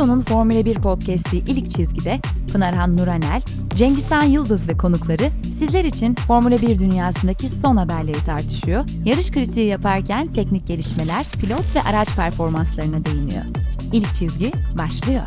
[0.00, 2.18] Son'un Formula 1 podcast'i İlk Çizgi'de
[2.52, 3.42] Pınarhan Nuranel,
[3.74, 10.30] Cengizhan Yıldız ve konukları sizler için Formula 1 dünyasındaki son haberleri tartışıyor, yarış kritiği yaparken
[10.30, 13.44] teknik gelişmeler, pilot ve araç performanslarına değiniyor.
[13.92, 15.26] İlk Çizgi başlıyor.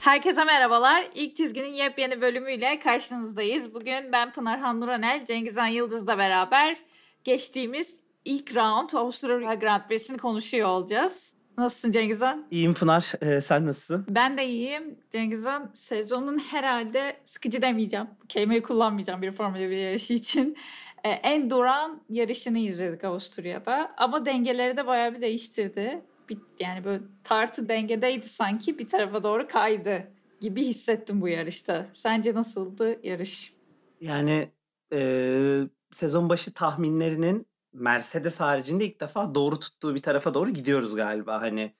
[0.00, 1.04] Herkese merhabalar.
[1.14, 3.74] İlk çizginin yepyeni bölümüyle karşınızdayız.
[3.74, 6.76] Bugün ben Pınarhan Nuranel, Cengizhan Yıldız'la beraber
[7.24, 11.34] geçtiğimiz ilk round Avusturya Grand Prix'sini konuşuyor olacağız.
[11.58, 12.46] Nasılsın Cengizhan?
[12.50, 13.12] İyiyim Pınar.
[13.22, 14.06] Ee, sen nasılsın?
[14.08, 14.98] Ben de iyiyim.
[15.12, 18.06] Cengizhan sezonun herhalde sıkıcı demeyeceğim.
[18.28, 20.56] Kelimeyi kullanmayacağım bir Formula 1 yarışı için.
[21.04, 23.94] Ee, en duran yarışını izledik Avusturya'da.
[23.96, 26.02] Ama dengeleri de bayağı bir değiştirdi.
[26.28, 31.86] Bir, yani böyle tartı dengedeydi sanki bir tarafa doğru kaydı gibi hissettim bu yarışta.
[31.92, 33.54] Sence nasıldı yarış?
[34.00, 34.48] Yani
[34.92, 35.60] e,
[35.92, 41.42] sezon başı tahminlerinin Mercedes haricinde ilk defa doğru tuttuğu bir tarafa doğru gidiyoruz galiba.
[41.42, 41.74] Hani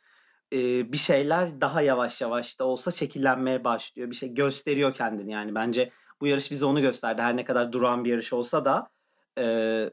[0.53, 4.11] e, bir şeyler daha yavaş yavaş da olsa şekillenmeye başlıyor.
[4.11, 5.55] Bir şey gösteriyor kendini yani.
[5.55, 7.23] Bence bu yarış bize onu gösterdi.
[7.23, 8.91] Her ne kadar duran bir yarış olsa da
[9.39, 9.91] e,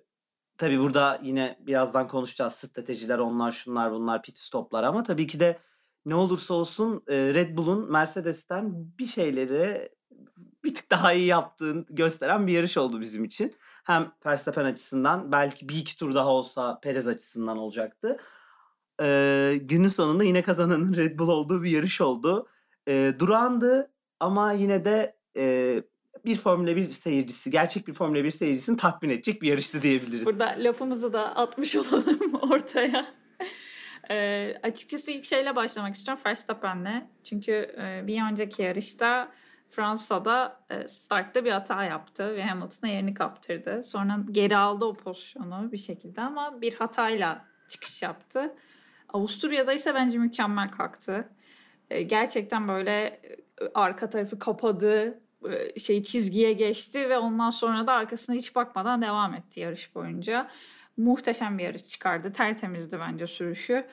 [0.57, 2.53] tabii burada yine birazdan konuşacağız.
[2.53, 5.59] Stratejiler onlar şunlar bunlar pit stoplar ama tabii ki de
[6.05, 9.89] ne olursa olsun e, Red Bull'un Mercedes'ten bir şeyleri
[10.63, 15.69] bir tık daha iyi yaptığını gösteren bir yarış oldu bizim için hem Verstappen açısından belki
[15.69, 18.17] bir iki tur daha olsa Perez açısından olacaktı.
[19.01, 22.47] Ee, günün sonunda yine kazananın Red Bull olduğu bir yarış oldu.
[22.87, 25.75] Ee, durağandı ama yine de e,
[26.25, 30.25] bir Formula 1 seyircisi, gerçek bir Formula 1 seyircisini tatmin edecek bir yarıştı diyebiliriz.
[30.25, 33.05] Burada lafımızı da atmış olalım ortaya.
[34.09, 37.07] E, açıkçası ilk şeyle başlamak istiyorum Verstappen'le.
[37.23, 39.31] Çünkü e, bir önceki yarışta
[39.71, 43.83] Fransa'da e, startta bir hata yaptı ve Hamilton'a yerini kaptırdı.
[43.83, 48.55] Sonra geri aldı o pozisyonu bir şekilde ama bir hatayla çıkış yaptı.
[49.13, 51.29] Avusturya'da ise bence mükemmel kalktı.
[51.89, 53.19] E, gerçekten böyle e,
[53.73, 55.21] arka tarafı kapadı,
[55.79, 60.49] şey çizgiye geçti ve ondan sonra da arkasına hiç bakmadan devam etti yarış boyunca.
[60.97, 62.33] Muhteşem bir yarış çıkardı.
[62.33, 63.87] Tertemizdi bence sürüşü.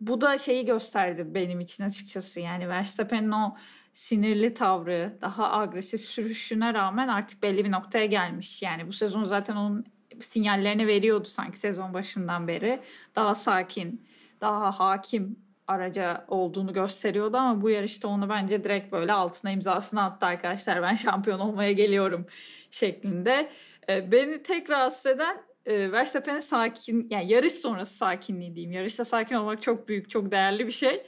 [0.00, 2.40] Bu da şeyi gösterdi benim için açıkçası.
[2.40, 3.56] Yani Verstappen'in o
[3.94, 8.62] sinirli tavrı, daha agresif sürüşüne rağmen artık belli bir noktaya gelmiş.
[8.62, 9.84] Yani bu sezon zaten onun
[10.20, 12.80] sinyallerini veriyordu sanki sezon başından beri.
[13.16, 14.06] Daha sakin,
[14.40, 20.26] daha hakim araca olduğunu gösteriyordu ama bu yarışta onu bence direkt böyle altına imzasını attı
[20.26, 20.82] arkadaşlar.
[20.82, 22.26] Ben şampiyon olmaya geliyorum
[22.70, 23.50] şeklinde.
[23.88, 28.72] Ee, beni tek rahatsız eden e, Verstappen'in sakin, yani yarış sonrası sakinliği diyeyim.
[28.72, 31.06] Yarışta sakin olmak çok büyük, çok değerli bir şey.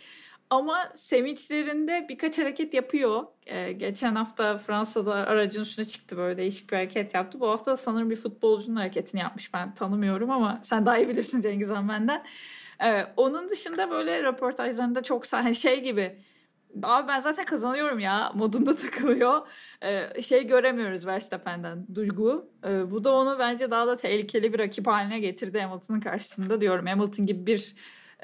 [0.50, 3.26] Ama sevinçlerinde birkaç hareket yapıyor.
[3.46, 7.40] Ee, geçen hafta Fransa'da aracın üstüne çıktı böyle değişik bir hareket yaptı.
[7.40, 9.54] Bu hafta sanırım bir futbolcunun hareketini yapmış.
[9.54, 12.24] Ben tanımıyorum ama sen daha iyi bilirsin Cengiz Han benden.
[12.84, 16.18] Ee, onun dışında böyle röportajlarında çok hani şey gibi
[16.82, 19.48] Abi ben zaten kazanıyorum ya modunda takılıyor.
[19.82, 22.50] Ee, şey göremiyoruz Verstappen'den duygu.
[22.64, 26.86] Ee, bu da onu bence daha da tehlikeli bir rakip haline getirdi Hamilton'ın karşısında diyorum.
[26.86, 27.74] Hamilton gibi bir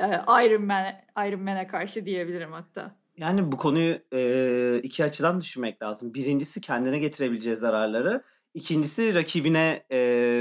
[0.07, 0.95] Iron Man
[1.29, 2.97] Iron Man'e karşı diyebilirim hatta.
[3.17, 6.15] Yani bu konuyu e, iki açıdan düşünmek lazım.
[6.15, 8.23] Birincisi kendine getirebileceği zararları.
[8.55, 9.99] İkincisi rakibine e,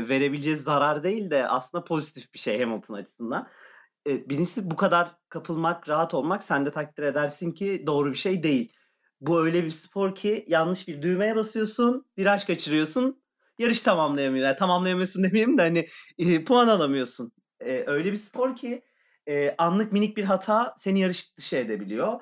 [0.09, 3.47] verebileceği zarar değil de aslında pozitif bir şey Hamilton açısından.
[4.07, 8.43] E, birincisi bu kadar kapılmak, rahat olmak sen de takdir edersin ki doğru bir şey
[8.43, 8.73] değil.
[9.21, 13.23] Bu öyle bir spor ki yanlış bir düğmeye basıyorsun, viraj kaçırıyorsun,
[13.59, 14.47] yarış tamamlayamıyorsun.
[14.47, 17.31] Yani tamamlayamıyorsun demeyeyim de hani e, puan alamıyorsun.
[17.59, 18.81] E, öyle bir spor ki
[19.31, 22.21] e, anlık minik bir hata seni yarış dışı edebiliyor.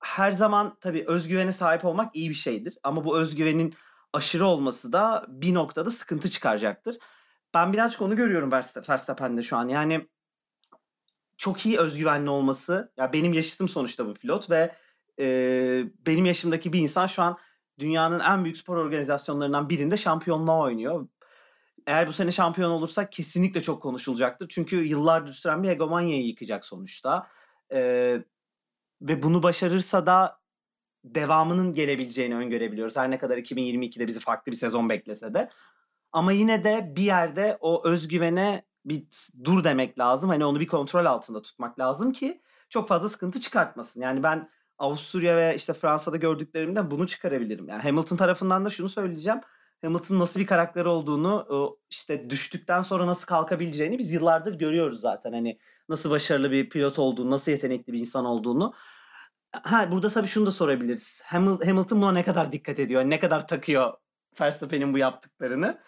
[0.00, 2.78] Her zaman tabii özgüvene sahip olmak iyi bir şeydir.
[2.82, 3.74] Ama bu özgüvenin
[4.12, 6.98] aşırı olması da bir noktada sıkıntı çıkaracaktır.
[7.54, 9.68] Ben birazcık onu görüyorum Verstappen'de şu an.
[9.68, 10.08] Yani
[11.36, 12.92] çok iyi özgüvenli olması.
[12.96, 14.76] Ya benim yaşıtım sonuçta bu pilot ve
[15.20, 15.26] e,
[16.06, 17.38] benim yaşımdaki bir insan şu an
[17.78, 21.08] dünyanın en büyük spor organizasyonlarından birinde şampiyonluğa oynuyor
[21.86, 24.48] eğer bu sene şampiyon olursak kesinlikle çok konuşulacaktır.
[24.48, 27.26] Çünkü yıllardır süren bir hegemonyayı yıkacak sonuçta.
[27.72, 28.22] Ee,
[29.02, 30.40] ve bunu başarırsa da
[31.04, 32.96] devamının gelebileceğini öngörebiliyoruz.
[32.96, 35.50] Her ne kadar 2022'de bizi farklı bir sezon beklese de.
[36.12, 39.06] Ama yine de bir yerde o özgüvene bir
[39.44, 40.30] dur demek lazım.
[40.30, 44.00] Hani onu bir kontrol altında tutmak lazım ki çok fazla sıkıntı çıkartmasın.
[44.00, 47.68] Yani ben Avusturya ve işte Fransa'da gördüklerimden bunu çıkarabilirim.
[47.68, 49.40] Yani Hamilton tarafından da şunu söyleyeceğim.
[49.82, 51.46] Hamilton'ın nasıl bir karakter olduğunu
[51.90, 55.32] işte düştükten sonra nasıl kalkabileceğini biz yıllardır görüyoruz zaten.
[55.32, 55.58] Hani
[55.88, 58.74] nasıl başarılı bir pilot olduğunu, nasıl yetenekli bir insan olduğunu.
[59.52, 61.22] Ha burada tabii şunu da sorabiliriz.
[61.24, 63.04] Hamilton buna ne kadar dikkat ediyor?
[63.04, 63.94] Ne kadar takıyor
[64.40, 65.78] Verstappen'in bu yaptıklarını?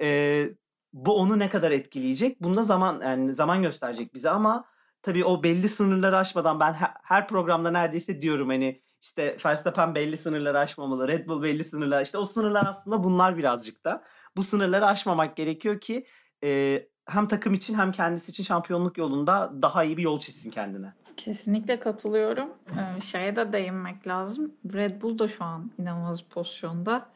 [0.00, 0.48] Ee,
[0.92, 2.42] bu onu ne kadar etkileyecek?
[2.42, 4.64] Bunda zaman yani zaman gösterecek bize ama
[5.02, 10.58] tabii o belli sınırları aşmadan ben her programda neredeyse diyorum hani işte Verstappen belli sınırları
[10.58, 12.02] aşmamalı, Red Bull belli sınırlar.
[12.02, 14.04] İşte o sınırlar aslında bunlar birazcık da.
[14.36, 16.06] Bu sınırları aşmamak gerekiyor ki
[16.44, 20.92] e, hem takım için hem kendisi için şampiyonluk yolunda daha iyi bir yol çizsin kendine.
[21.16, 22.48] Kesinlikle katılıyorum.
[22.70, 24.52] Ee, şeye de değinmek lazım.
[24.74, 27.08] Red Bull da şu an inanılmaz pozisyonda.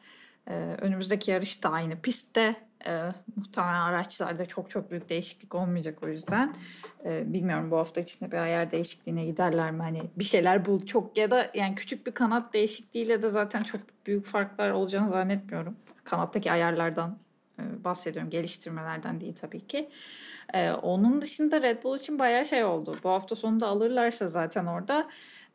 [0.47, 2.55] Ee, önümüzdeki yarış da aynı pistte.
[2.87, 6.53] Ee, muhtemelen araçlarda çok çok büyük değişiklik olmayacak o yüzden.
[7.05, 9.81] Ee, bilmiyorum bu hafta içinde bir ayar değişikliğine giderler mi?
[9.81, 13.81] Hani bir şeyler bul çok ya da yani küçük bir kanat değişikliğiyle de zaten çok
[14.05, 15.75] büyük farklar olacağını zannetmiyorum.
[16.03, 17.17] Kanattaki ayarlardan
[17.59, 18.29] e, bahsediyorum.
[18.29, 19.89] Geliştirmelerden değil tabii ki.
[20.53, 22.97] Ee, onun dışında Red Bull için bayağı şey oldu.
[23.03, 25.07] Bu hafta sonunda alırlarsa zaten orada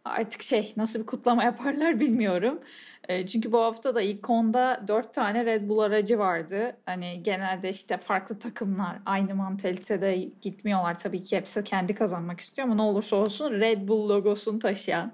[0.08, 2.60] artık şey nasıl bir kutlama yaparlar bilmiyorum.
[3.08, 6.76] E, çünkü bu hafta da ilk onda dört tane Red Bull aracı vardı.
[6.86, 10.98] Hani genelde işte farklı takımlar aynı mantalitede gitmiyorlar.
[10.98, 15.12] Tabii ki hepsi kendi kazanmak istiyor ama ne olursa olsun Red Bull logosunu taşıyan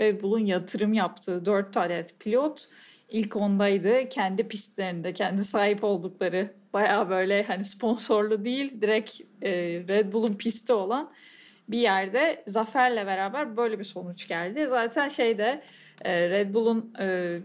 [0.00, 2.68] Red Bull'un yatırım yaptığı dört tane pilot
[3.08, 4.08] ilk ondaydı.
[4.08, 9.50] Kendi pistlerinde, kendi sahip oldukları baya böyle hani sponsorlu değil direkt e,
[9.88, 11.12] Red Bull'un pisti olan
[11.68, 14.66] bir yerde zaferle beraber böyle bir sonuç geldi.
[14.70, 15.62] Zaten şeyde
[16.04, 17.38] e, Red Bull'un e,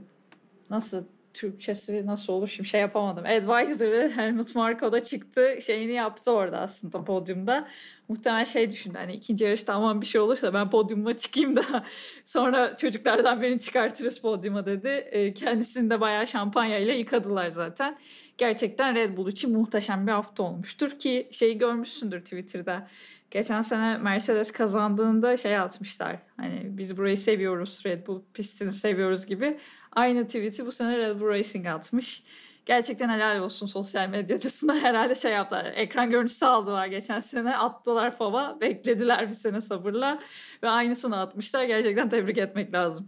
[0.70, 3.26] nasıl Türkçesi nasıl olur şimdi şey yapamadım.
[3.26, 7.68] Advisor'ı Helmut Marko da çıktı şeyini yaptı orada aslında podyumda.
[8.08, 11.64] Muhtemelen şey düşündü hani ikinci yarışta aman bir şey olursa ben podyuma çıkayım da
[12.26, 14.88] sonra çocuklardan birini çıkartırız podyuma dedi.
[14.88, 17.98] E, kendisini de bayağı şampanya ile yıkadılar zaten.
[18.38, 22.88] Gerçekten Red Bull için muhteşem bir hafta olmuştur ki şeyi görmüşsündür Twitter'da.
[23.32, 26.20] Geçen sene Mercedes kazandığında şey atmışlar.
[26.38, 29.60] Hani biz burayı seviyoruz, Red Bull pistini seviyoruz gibi.
[29.92, 32.24] Aynı tweet'i bu sene Red Bull Racing atmış.
[32.66, 35.66] Gerçekten helal olsun sosyal medyacısına herhalde şey yaptılar.
[35.76, 38.58] Ekran görüntüsü aldılar geçen sene attılar fava.
[38.62, 40.20] Beklediler bir sene sabırla
[40.64, 41.64] ve aynısını atmışlar.
[41.64, 43.08] Gerçekten tebrik etmek lazım.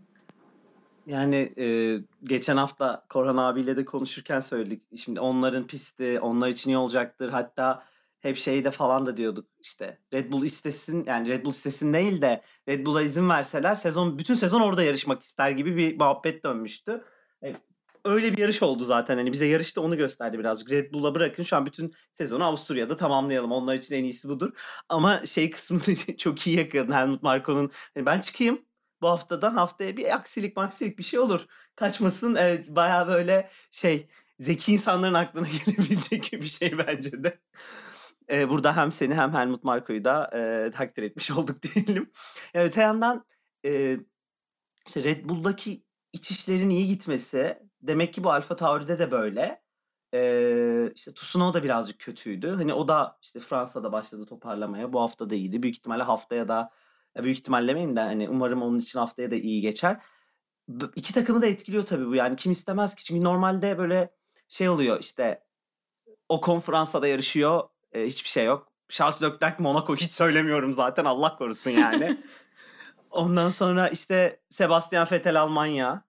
[1.06, 4.81] Yani e, geçen hafta Korhan abiyle de konuşurken söyledik.
[4.97, 7.29] Şimdi onların pisti, onlar için iyi olacaktır.
[7.29, 7.83] Hatta
[8.21, 12.41] hep şeyde falan da diyorduk işte Red Bull istesin yani Red Bull istesin değil de
[12.69, 17.03] Red Bull'a izin verseler sezon bütün sezon orada yarışmak ister gibi bir muhabbet dönmüştü.
[17.44, 17.56] E,
[18.06, 20.71] öyle bir yarış oldu zaten hani bize yarışta onu gösterdi birazcık.
[20.71, 23.51] Red Bull'a bırakın şu an bütün sezonu Avusturya'da tamamlayalım.
[23.51, 24.51] Onlar için en iyisi budur.
[24.89, 25.83] Ama şey kısmını
[26.18, 27.71] çok iyi yakaladı Helmut Marko'nun.
[27.95, 28.62] Yani ben çıkayım
[29.01, 31.45] bu haftadan haftaya bir aksilik maksilik bir şey olur.
[31.75, 32.35] Kaçmasın.
[32.35, 34.07] Evet, bayağı böyle şey
[34.39, 37.39] zeki insanların aklına gelebilecek bir şey bence de.
[38.31, 42.12] Ee, burada hem seni hem Helmut Marko'yu da e, takdir etmiş olduk diyelim.
[42.54, 43.25] Yani öte yandan
[43.66, 43.98] e,
[44.88, 45.83] işte Red Bull'daki
[46.13, 49.62] iç işlerin iyi gitmesi demek ki bu Alfa Tauri'de de böyle.
[50.13, 52.51] Ee, işte Tsunoda birazcık kötüydü.
[52.51, 54.94] Hani o da işte Fransa'da başladı toparlamaya.
[54.94, 55.63] Bu hafta da iyiydi.
[55.63, 56.72] Büyük ihtimalle haftaya da
[57.18, 60.01] büyük ihtimalle demeyeyim de hani umarım onun için haftaya da iyi geçer.
[60.95, 62.16] İki takımı da etkiliyor tabii bu.
[62.16, 63.04] Yani kim istemez ki?
[63.04, 64.16] Çünkü normalde böyle
[64.48, 65.44] şey oluyor işte
[66.30, 67.69] o konferansada yarışıyor.
[67.93, 68.71] E, hiçbir şey yok.
[68.89, 72.23] Charles Leclerc Monaco hiç söylemiyorum zaten Allah korusun yani.
[73.09, 76.03] Ondan sonra işte Sebastian Vettel Almanya.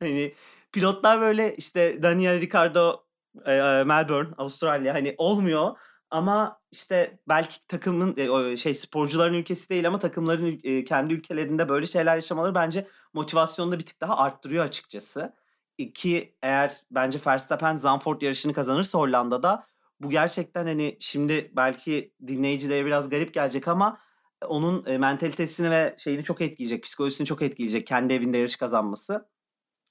[0.00, 0.34] Hani
[0.72, 3.04] pilotlar böyle işte Daniel Ricciardo
[3.46, 3.52] e,
[3.86, 5.76] Melbourne Avustralya hani olmuyor
[6.10, 11.86] ama işte belki takımın e, şey sporcuların ülkesi değil ama takımların e, kendi ülkelerinde böyle
[11.86, 15.34] şeyler yaşamaları bence motivasyonu da bir tık daha arttırıyor açıkçası.
[15.78, 19.66] İki eğer bence Verstappen Zandvoort yarışını kazanırsa Hollanda'da
[20.02, 23.98] bu gerçekten hani şimdi belki dinleyicilere biraz garip gelecek ama
[24.46, 29.28] onun e, mentalitesini ve şeyini çok etkileyecek, psikolojisini çok etkileyecek kendi evinde yarış kazanması.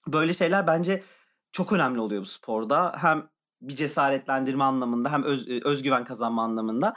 [0.08, 1.04] Böyle şeyler bence
[1.52, 2.96] çok önemli oluyor bu sporda.
[2.98, 3.30] Hem
[3.62, 6.94] bir cesaretlendirme anlamında hem öz, e, özgüven kazanma anlamında.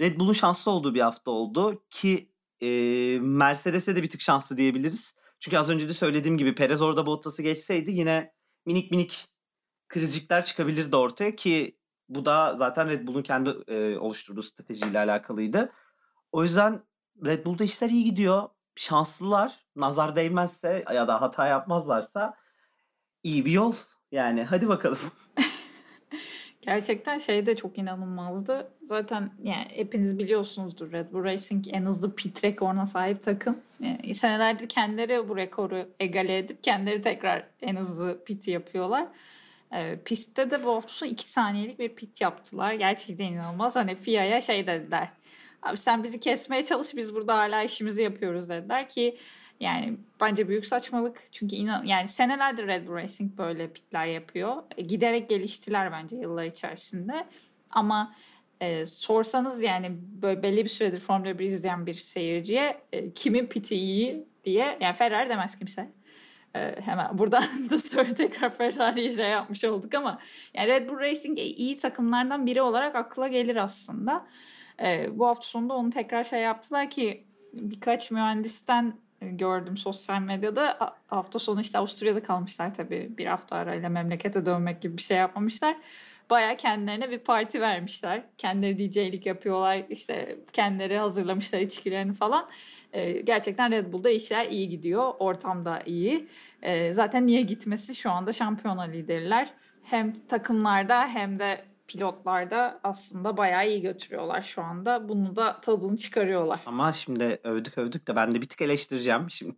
[0.00, 2.32] Red Bull'un şanslı olduğu bir hafta oldu ki
[2.62, 2.68] e,
[3.20, 5.14] Mercedes'e de bir tık şanslı diyebiliriz.
[5.40, 8.32] Çünkü az önce de söylediğim gibi Perez orada Bottas'ı geçseydi yine
[8.66, 9.28] minik minik
[9.88, 11.78] krizcikler çıkabilirdi ortaya ki
[12.08, 15.72] bu da zaten Red Bull'un kendi e, oluşturduğu stratejiyle alakalıydı.
[16.32, 16.82] O yüzden
[17.24, 18.48] Red Bull'da işler iyi gidiyor.
[18.74, 19.64] Şanslılar.
[19.76, 22.34] Nazar değmezse ya da hata yapmazlarsa
[23.22, 23.74] iyi bir yol.
[24.12, 24.98] Yani hadi bakalım.
[26.60, 28.72] Gerçekten şey de çok inanılmazdı.
[28.82, 33.58] Zaten yani hepiniz biliyorsunuzdur Red Bull Racing en hızlı pit rekoruna sahip takım.
[33.80, 39.08] Yani senelerdir kendileri bu rekoru egale edip kendileri tekrar en hızlı piti yapıyorlar.
[39.72, 42.72] E, pistte de bu hafta 2 saniyelik bir pit yaptılar.
[42.72, 43.76] Gerçekten inanılmaz.
[43.76, 45.08] Hani FIA'ya şey dediler.
[45.62, 49.18] Abi sen bizi kesmeye çalış biz burada hala işimizi yapıyoruz dediler ki
[49.60, 51.22] yani bence büyük saçmalık.
[51.32, 54.62] Çünkü inan yani senelerdir Red Bull Racing böyle pitler yapıyor.
[54.76, 57.26] E, giderek geliştiler bence yıllar içerisinde.
[57.70, 58.14] Ama
[58.60, 59.90] e, sorsanız yani
[60.22, 64.96] böyle belli bir süredir Formula 1 izleyen bir seyirciye e, kimin piti iyi diye yani
[64.96, 65.88] Ferrari demez kimse.
[66.56, 70.18] E, hemen buradan da sonra tekrar Ferrari'ye şey yapmış olduk ama
[70.54, 74.26] yani Red Bull Racing iyi takımlardan biri olarak akla gelir aslında.
[74.82, 80.94] E, bu hafta sonunda onu tekrar şey yaptılar ki birkaç mühendisten gördüm sosyal medyada.
[81.06, 83.10] Hafta sonu işte Avusturya'da kalmışlar tabii.
[83.18, 85.76] Bir hafta arayla memlekete dönmek gibi bir şey yapmamışlar.
[86.30, 88.22] Baya kendilerine bir parti vermişler.
[88.38, 89.84] Kendileri DJ'lik yapıyorlar.
[89.90, 92.48] işte kendileri hazırlamışlar içkilerini falan.
[92.92, 95.12] Ee, gerçekten Red Bull'da işler iyi gidiyor.
[95.18, 96.28] Ortam da iyi.
[96.62, 99.54] Ee, zaten niye gitmesi şu anda şampiyona liderler.
[99.82, 105.08] Hem takımlarda hem de pilotlarda aslında bayağı iyi götürüyorlar şu anda.
[105.08, 106.60] Bunu da tadını çıkarıyorlar.
[106.66, 109.56] Ama şimdi övdük övdük de ben de bir tık eleştireceğim şimdi.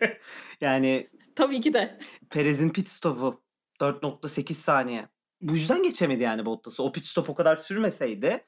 [0.60, 1.98] yani Tabii ki de.
[2.30, 3.42] Perez'in pit stopu
[3.80, 5.08] 4.8 saniye.
[5.42, 6.82] Bu yüzden geçemedi yani Bottas'ı.
[6.82, 8.44] O pit stop o kadar sürmeseydi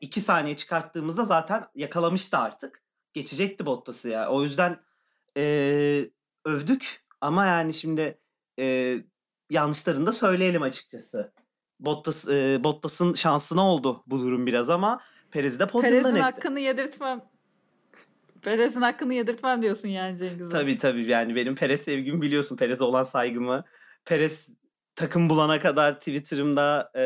[0.00, 2.82] 2 yani saniye çıkarttığımızda zaten yakalamıştı artık.
[3.12, 4.30] Geçecekti Bottas'ı ya.
[4.30, 4.80] O yüzden
[5.36, 6.10] e,
[6.44, 8.18] övdük ama yani şimdi
[8.58, 8.96] e,
[9.50, 11.32] yanlışlarını da söyleyelim açıkçası.
[11.80, 15.00] Bottas e, Bottas'ın şansına oldu bu durum biraz ama
[15.30, 17.20] Perez'i de podyumdan Perez'in hakkını yedirtmem.
[18.42, 20.50] Perez'in hakkını yedirtmem diyorsun yani Cengiz'e.
[20.50, 22.56] Tabii tabii yani benim Perez sevgimi biliyorsun.
[22.56, 23.64] Perez'e olan saygımı.
[24.04, 24.48] Perez
[24.96, 27.04] takım bulana kadar Twitter'ımda e,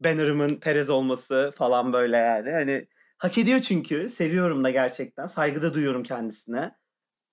[0.00, 2.50] banner'ımın Perez olması falan böyle yani.
[2.50, 2.88] Hani
[3.18, 4.08] hak ediyor çünkü.
[4.08, 5.26] Seviyorum da gerçekten.
[5.26, 6.76] Saygı da duyuyorum kendisine.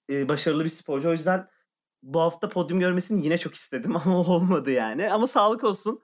[0.09, 1.09] E, başarılı bir sporcu.
[1.09, 1.47] O yüzden
[2.03, 5.11] bu hafta podyum görmesini yine çok istedim ama olmadı yani.
[5.11, 6.01] Ama sağlık olsun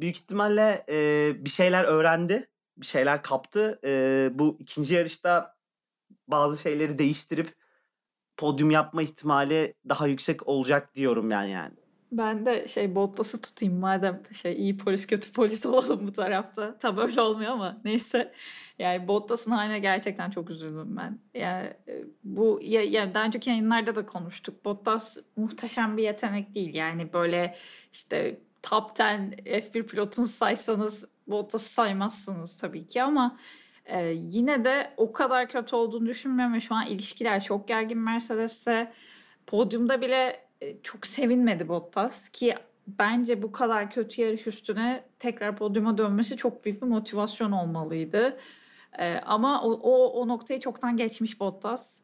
[0.00, 3.80] büyük ihtimalle e, bir şeyler öğrendi, bir şeyler kaptı.
[3.84, 5.56] E, bu ikinci yarışta
[6.28, 7.54] bazı şeyleri değiştirip
[8.36, 11.79] podyum yapma ihtimali daha yüksek olacak diyorum yani yani.
[12.12, 16.78] Ben de şey Bottas'ı tutayım madem şey iyi polis kötü polis olalım bu tarafta.
[16.78, 18.32] Tabi öyle olmuyor ama neyse.
[18.78, 21.18] Yani Bottas'ın haline gerçekten çok üzüldüm ben.
[21.34, 21.72] Yani
[22.24, 24.64] bu ya, yani daha önceki yayınlarda da konuştuk.
[24.64, 26.74] Bottas muhteşem bir yetenek değil.
[26.74, 27.56] Yani böyle
[27.92, 28.94] işte top 10
[29.46, 33.38] F1 pilotunu saysanız Bottas'ı saymazsınız tabii ki ama
[33.84, 38.92] e, yine de o kadar kötü olduğunu düşünmüyorum şu an ilişkiler çok gergin Mercedes'te.
[39.46, 40.49] Podyumda bile e,
[40.82, 42.54] çok sevinmedi Bottas ki
[42.86, 48.38] bence bu kadar kötü yarış üstüne tekrar podyuma dönmesi çok büyük bir motivasyon olmalıydı.
[48.98, 52.00] E, ama o, o, o noktayı çoktan geçmiş Bottas.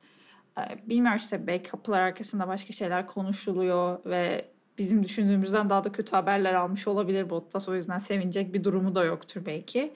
[0.58, 6.10] E, bilmiyorum işte belki kapılar arkasında başka şeyler konuşuluyor ve bizim düşündüğümüzden daha da kötü
[6.10, 7.68] haberler almış olabilir Bottas.
[7.68, 9.94] O yüzden sevinecek bir durumu da yoktur belki.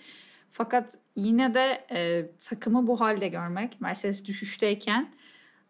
[0.53, 5.13] Fakat yine de e, takımı bu halde görmek, Mercedes düşüşteyken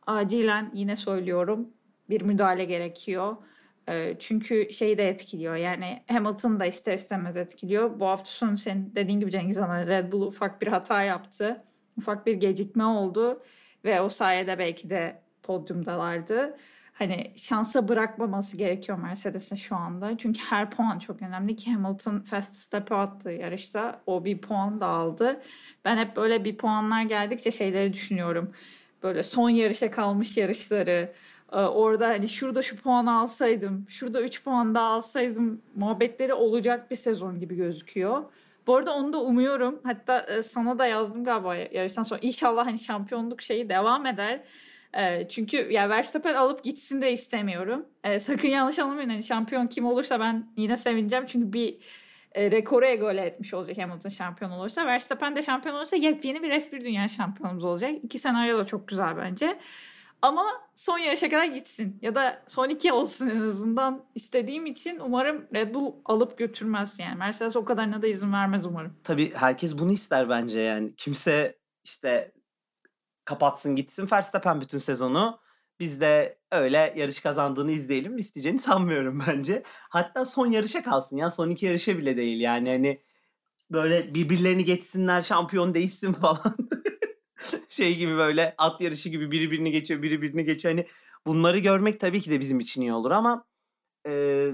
[0.06, 1.68] acilen yine söylüyorum
[2.10, 3.36] bir müdahale gerekiyor.
[3.88, 5.56] E, çünkü şeyi de etkiliyor.
[5.56, 8.00] Yani Hamilton da ister istemez etkiliyor.
[8.00, 11.64] Bu hafta sonu senin dediğin gibi Cengiz Han Red Bull ufak bir hata yaptı.
[11.98, 13.42] Ufak bir gecikme oldu
[13.84, 16.56] ve o sayede belki de podyumdalardı
[17.00, 20.18] hani şansa bırakmaması gerekiyor Mercedes'in şu anda.
[20.18, 24.02] Çünkü her puan çok önemli ki Hamilton fast step'e attı yarışta.
[24.06, 25.42] O bir puan da aldı.
[25.84, 28.52] Ben hep böyle bir puanlar geldikçe şeyleri düşünüyorum.
[29.02, 31.12] Böyle son yarışa kalmış yarışları.
[31.52, 36.96] E, orada hani şurada şu puan alsaydım, şurada 3 puan daha alsaydım muhabbetleri olacak bir
[36.96, 38.22] sezon gibi gözüküyor.
[38.66, 39.80] Bu arada onu da umuyorum.
[39.84, 42.20] Hatta e, sana da yazdım galiba yarıştan sonra.
[42.22, 44.40] İnşallah hani şampiyonluk şeyi devam eder.
[44.94, 47.86] E, çünkü ya Verstappen alıp gitsin de istemiyorum.
[48.04, 49.08] E, sakın yanlış anlamayın.
[49.08, 51.26] Hani şampiyon kim olursa ben yine sevineceğim.
[51.26, 51.76] Çünkü bir
[52.34, 54.86] e, rekoru egale etmiş olacak Hamilton şampiyon olursa.
[54.86, 57.92] Verstappen de şampiyon olursa yepyeni bir F1 dünya şampiyonumuz olacak.
[58.02, 59.58] İki senaryo da çok güzel bence.
[60.22, 60.44] Ama
[60.76, 61.98] son yarışa kadar gitsin.
[62.02, 67.18] Ya da son iki olsun en azından istediğim için umarım Red Bull alıp götürmez yani.
[67.18, 68.96] Mercedes o kadarına da izin vermez umarım.
[69.04, 70.94] Tabii herkes bunu ister bence yani.
[70.96, 72.32] Kimse işte
[73.24, 75.40] kapatsın gitsin Verstappen bütün sezonu.
[75.80, 79.62] Biz de öyle yarış kazandığını izleyelim isteyeceğini sanmıyorum bence.
[79.66, 83.02] Hatta son yarışa kalsın ya son iki yarışa bile değil yani hani
[83.70, 86.56] böyle birbirlerini geçsinler şampiyon değişsin falan.
[87.68, 90.74] şey gibi böyle at yarışı gibi biri birini geçiyor biri birini geçiyor.
[90.74, 90.86] Hani
[91.26, 93.44] bunları görmek tabii ki de bizim için iyi olur ama
[94.06, 94.46] e,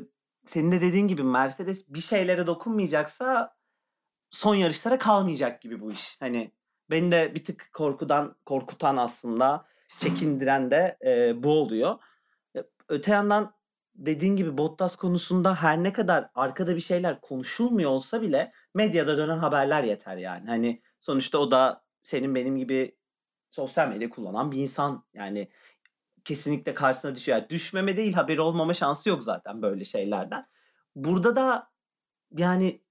[0.47, 3.57] senin de dediğin gibi Mercedes bir şeylere dokunmayacaksa
[4.31, 6.17] son yarışlara kalmayacak gibi bu iş.
[6.21, 6.53] Hani
[6.91, 9.67] beni de bir tık korkudan korkutan aslında
[9.97, 11.99] çekindiren de e, bu oluyor.
[12.57, 13.55] E, öte yandan
[13.95, 19.39] dediğin gibi Bottas konusunda her ne kadar arkada bir şeyler konuşulmuyor olsa bile medyada dönen
[19.39, 20.47] haberler yeter yani.
[20.47, 22.97] Hani sonuçta o da senin benim gibi
[23.49, 25.49] sosyal medya kullanan bir insan yani
[26.25, 27.39] kesinlikle karşısına düşüyor.
[27.39, 30.47] Yani düşmeme değil haberi olmama şansı yok zaten böyle şeylerden.
[30.97, 31.71] Burada da
[32.31, 32.83] yani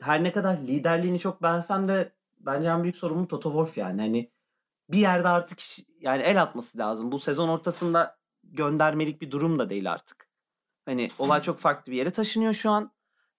[0.00, 4.00] her ne kadar liderliğini çok beğensem de bence en büyük sorumlu Toto Wolff yani.
[4.00, 4.30] Hani
[4.88, 5.58] bir yerde artık
[6.00, 7.12] yani el atması lazım.
[7.12, 10.28] Bu sezon ortasında göndermelik bir durum da değil artık.
[10.84, 12.92] Hani olay çok farklı bir yere taşınıyor şu an.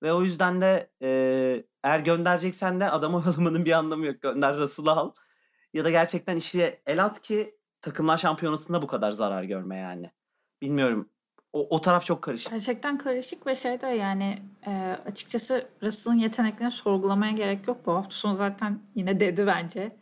[0.03, 4.21] Ve o yüzden de e, eğer göndereceksen de adam oyalamanın bir anlamı yok.
[4.21, 5.11] Gönder Russell'ı al.
[5.73, 10.11] Ya da gerçekten işi el at ki takımlar şampiyonasında bu kadar zarar görme yani.
[10.61, 11.09] Bilmiyorum.
[11.53, 12.51] O, o taraf çok karışık.
[12.51, 17.85] Gerçekten karışık ve şey de yani e, açıkçası Russell'ın yeteneklerini sorgulamaya gerek yok.
[17.85, 19.97] Bu hafta sonu zaten yine dedi bence.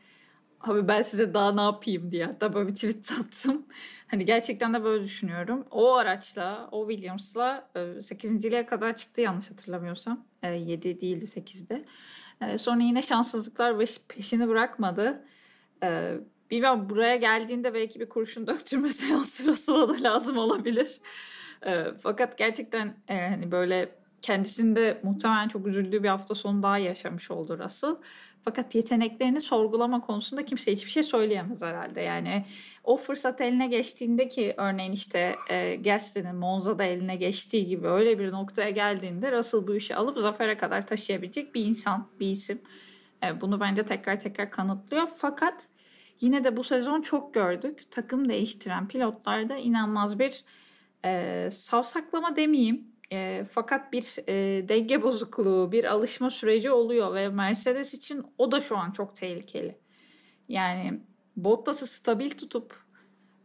[0.66, 3.66] Abi ben size daha ne yapayım diye hatta böyle bir tweet attım.
[4.08, 5.66] Hani gerçekten de böyle düşünüyorum.
[5.72, 10.26] O araçla, o Williams'la 8.liğe e, kadar çıktı yanlış hatırlamıyorsam.
[10.44, 11.86] 7 e, değildi 8'de.
[12.42, 15.26] E, sonra yine şanssızlıklar peşini bırakmadı.
[16.52, 21.00] Bilmiyorum buraya geldiğinde belki bir kurşun döktürme seansı Russell'a da lazım olabilir.
[22.04, 23.90] Fakat gerçekten hani böyle
[24.26, 27.96] kendisinde muhtemelen çok üzüldüğü bir hafta sonu daha yaşamış oldu Russell.
[28.46, 32.02] Fakat yeteneklerini sorgulama konusunda kimse hiçbir şey söyleyemez herhalde.
[32.02, 32.46] Yani
[32.84, 38.32] o fırsat eline geçtiğinde ki örneğin işte e, Gasly'nin Monza'da eline geçtiği gibi öyle bir
[38.32, 42.62] noktaya geldiğinde Russell bu işi alıp zafere kadar taşıyabilecek bir insan, bir isim.
[43.24, 45.08] E, bunu bence tekrar tekrar kanıtlıyor.
[45.18, 45.68] Fakat
[46.22, 47.92] yine de bu sezon çok gördük.
[47.92, 50.44] Takım değiştiren pilotlarda inanılmaz bir
[51.06, 57.94] e, savsaklama demeyeyim e, fakat bir e, denge bozukluğu, bir alışma süreci oluyor ve Mercedes
[57.94, 59.76] için o da şu an çok tehlikeli.
[60.50, 61.00] Yani
[61.36, 62.86] Bottas'ı stabil tutup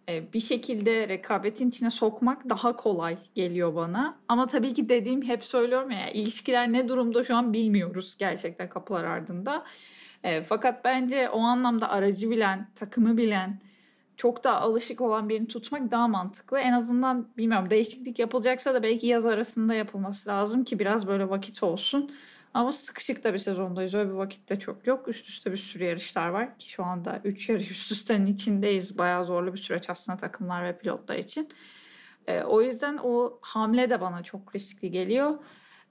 [0.08, 4.18] e, bir şekilde rekabetin içine sokmak daha kolay geliyor bana.
[4.28, 9.04] Ama tabii ki dediğim hep söylüyorum ya ilişkiler ne durumda şu an bilmiyoruz gerçekten kapılar
[9.04, 9.64] ardında.
[10.24, 13.60] E, fakat bence o anlamda aracı bilen, takımı bilen,
[14.20, 16.58] çok da alışık olan birini tutmak daha mantıklı.
[16.58, 21.62] En azından bilmiyorum değişiklik yapılacaksa da belki yaz arasında yapılması lazım ki biraz böyle vakit
[21.62, 22.10] olsun.
[22.54, 23.94] Ama sıkışık da bir sezondayız.
[23.94, 25.08] Öyle bir vakit de çok yok.
[25.08, 28.98] Üst üste bir sürü yarışlar var ki şu anda 3 yarış üst üstenin içindeyiz.
[28.98, 31.48] Bayağı zorlu bir süreç aslında takımlar ve pilotlar için.
[32.26, 35.38] E, o yüzden o hamle de bana çok riskli geliyor.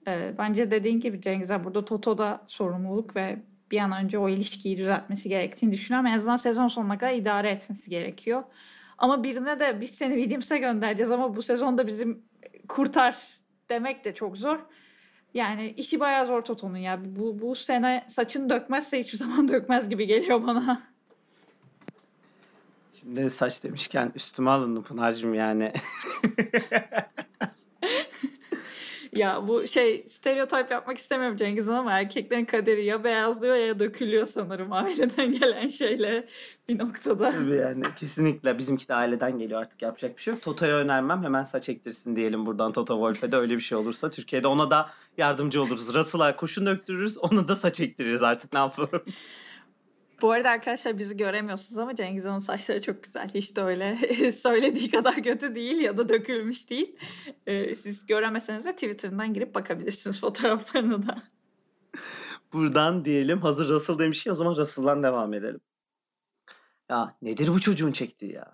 [0.08, 3.40] E, bence dediğin gibi Cengiz'e burada Toto'da sorumluluk ve
[3.72, 6.08] bir an önce o ilişkiyi düzeltmesi gerektiğini düşünüyorum.
[6.08, 8.44] En azından sezon sonuna kadar idare etmesi gerekiyor.
[8.98, 12.24] Ama birine de biz seni Williams'a göndereceğiz ama bu sezonda bizim
[12.68, 13.18] kurtar
[13.70, 14.60] demek de çok zor.
[15.34, 17.00] Yani işi bayağı zor Toto'nun ya.
[17.06, 20.82] Bu, bu sene saçını dökmezse hiçbir zaman dökmez gibi geliyor bana.
[22.94, 25.74] Şimdi saç demişken üstüme alındı Pınar'cığım yani.
[29.16, 34.74] Ya bu şey stereotip yapmak istemiyorum Cengiz ama erkeklerin kaderi ya beyazlıyor ya dökülüyor sanırım
[34.74, 36.28] aileden gelen şeyle
[36.70, 37.32] bir noktada.
[37.32, 40.44] Tabii yani kesinlikle bizimki de aileden geliyor artık yapacak bir şey yok.
[40.44, 44.48] Toto'ya önermem hemen saç ektirsin diyelim buradan Toto Wolff'e de öyle bir şey olursa Türkiye'de
[44.48, 45.94] ona da yardımcı oluruz.
[45.94, 49.04] Russell'a kurşun döktürürüz ona da saç ektiririz artık ne yapalım.
[50.22, 53.30] Bu arada arkadaşlar bizi göremiyorsunuz ama Cengiz Han'ın saçları çok güzel.
[53.34, 53.98] Hiç de öyle
[54.32, 56.98] söylediği kadar kötü değil ya da dökülmüş değil.
[57.48, 61.24] Ee, siz göremeseniz de Twitter'dan girip bakabilirsiniz fotoğraflarını da.
[62.54, 65.62] Buradan diyelim hazır Russell demişken o zaman Russell'dan devam edelim.
[66.90, 68.54] Ya nedir bu çocuğun çektiği ya?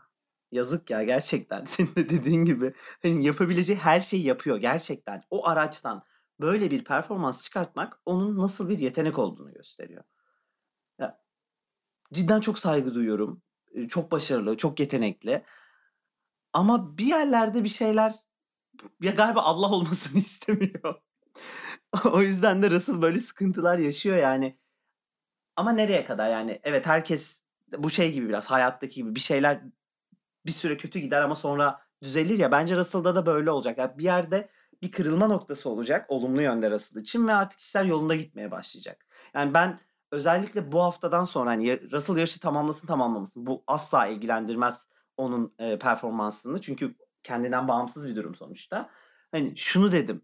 [0.51, 1.65] Yazık ya gerçekten.
[1.65, 5.23] Senin de dediğin gibi hani yapabileceği her şeyi yapıyor gerçekten.
[5.29, 6.03] O araçtan
[6.39, 10.03] böyle bir performans çıkartmak onun nasıl bir yetenek olduğunu gösteriyor
[12.13, 13.41] cidden çok saygı duyuyorum.
[13.89, 15.43] Çok başarılı, çok yetenekli.
[16.53, 18.15] Ama bir yerlerde bir şeyler
[19.01, 20.95] ya galiba Allah olmasını istemiyor.
[22.11, 24.57] o yüzden de Russell böyle sıkıntılar yaşıyor yani.
[25.55, 26.59] Ama nereye kadar yani?
[26.63, 27.41] Evet herkes
[27.77, 29.61] bu şey gibi biraz hayattaki gibi bir şeyler
[30.45, 32.51] bir süre kötü gider ama sonra düzelir ya.
[32.51, 33.77] Bence Russell'da da böyle olacak.
[33.77, 34.49] Yani bir yerde
[34.81, 39.05] bir kırılma noktası olacak olumlu yönde Russell için ve artık işler yolunda gitmeye başlayacak.
[39.33, 39.79] Yani ben
[40.15, 46.61] özellikle bu haftadan sonra hani Russell yarışı tamamlasın tamamlamasın bu asla ilgilendirmez onun e, performansını.
[46.61, 48.89] Çünkü kendinden bağımsız bir durum sonuçta.
[49.31, 50.21] Hani şunu dedim.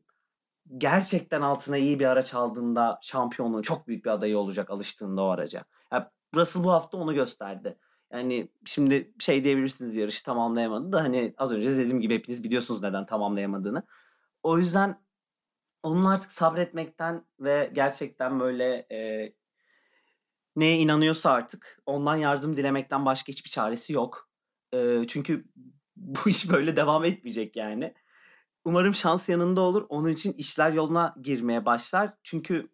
[0.77, 5.63] Gerçekten altına iyi bir araç aldığında şampiyonluğun çok büyük bir adayı olacak alıştığında o araca.
[5.91, 7.77] Yani Russell bu hafta onu gösterdi.
[8.12, 13.06] Yani şimdi şey diyebilirsiniz yarışı tamamlayamadı da hani az önce dediğim gibi hepiniz biliyorsunuz neden
[13.06, 13.84] tamamlayamadığını.
[14.43, 15.01] O yüzden
[15.84, 19.34] onun artık sabretmekten ve gerçekten böyle e,
[20.62, 24.30] neye inanıyorsa artık ondan yardım dilemekten başka hiçbir çaresi yok.
[24.74, 25.45] Ee, çünkü
[25.95, 27.93] bu iş böyle devam etmeyecek yani.
[28.65, 29.86] Umarım şans yanında olur.
[29.89, 32.13] Onun için işler yoluna girmeye başlar.
[32.24, 32.69] Çünkü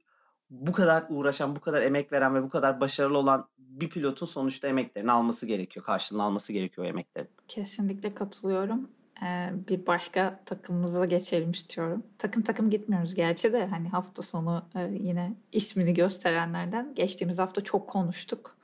[0.50, 4.68] bu kadar uğraşan, bu kadar emek veren ve bu kadar başarılı olan bir pilotun sonuçta
[4.68, 5.86] emeklerini alması gerekiyor.
[5.86, 7.30] Karşılığını alması gerekiyor emeklerin.
[7.48, 8.92] Kesinlikle katılıyorum.
[9.22, 12.04] E, bir başka takımımıza geçelim istiyorum.
[12.18, 17.90] Takım takım gitmiyoruz gerçi de hani hafta sonu e, yine ismini gösterenlerden geçtiğimiz hafta çok
[17.90, 18.58] konuştuk.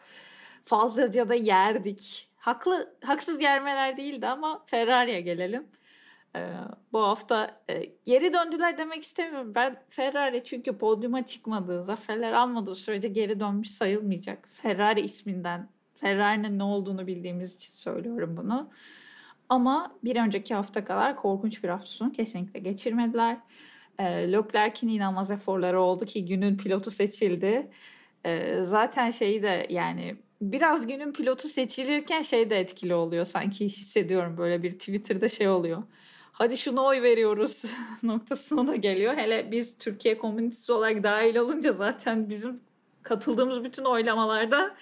[0.66, 2.30] Fazlaca da yerdik.
[2.38, 5.68] Haklı, haksız yermeler değildi ama Ferrari'ye gelelim.
[6.36, 6.50] Ee,
[6.94, 9.56] bu hafta e, geri döndüler demek istemiyorum.
[9.56, 14.50] Ben Ferrari çünkü podyuma çıkmadığı, zaferler almadığı sürece geri dönmüş sayılmayacak.
[14.62, 18.70] Ferrari isminden, Ferrari'nin ne olduğunu bildiğimiz için söylüyorum bunu.
[19.54, 23.38] Ama bir önceki hafta kadar korkunç bir hafta sonu kesinlikle geçirmediler.
[24.00, 27.68] E, Leclerc'in inanılmaz eforları oldu ki günün pilotu seçildi.
[28.26, 34.38] E, zaten şeyi de yani biraz günün pilotu seçilirken şey de etkili oluyor sanki hissediyorum
[34.38, 35.84] böyle bir Twitter'da şey oluyor
[36.34, 37.64] hadi şuna oy veriyoruz
[38.04, 39.18] noktasına da geliyor.
[39.18, 42.60] Hele biz Türkiye komünitesi olarak dahil olunca zaten bizim
[43.04, 44.76] katıldığımız bütün oylamalarda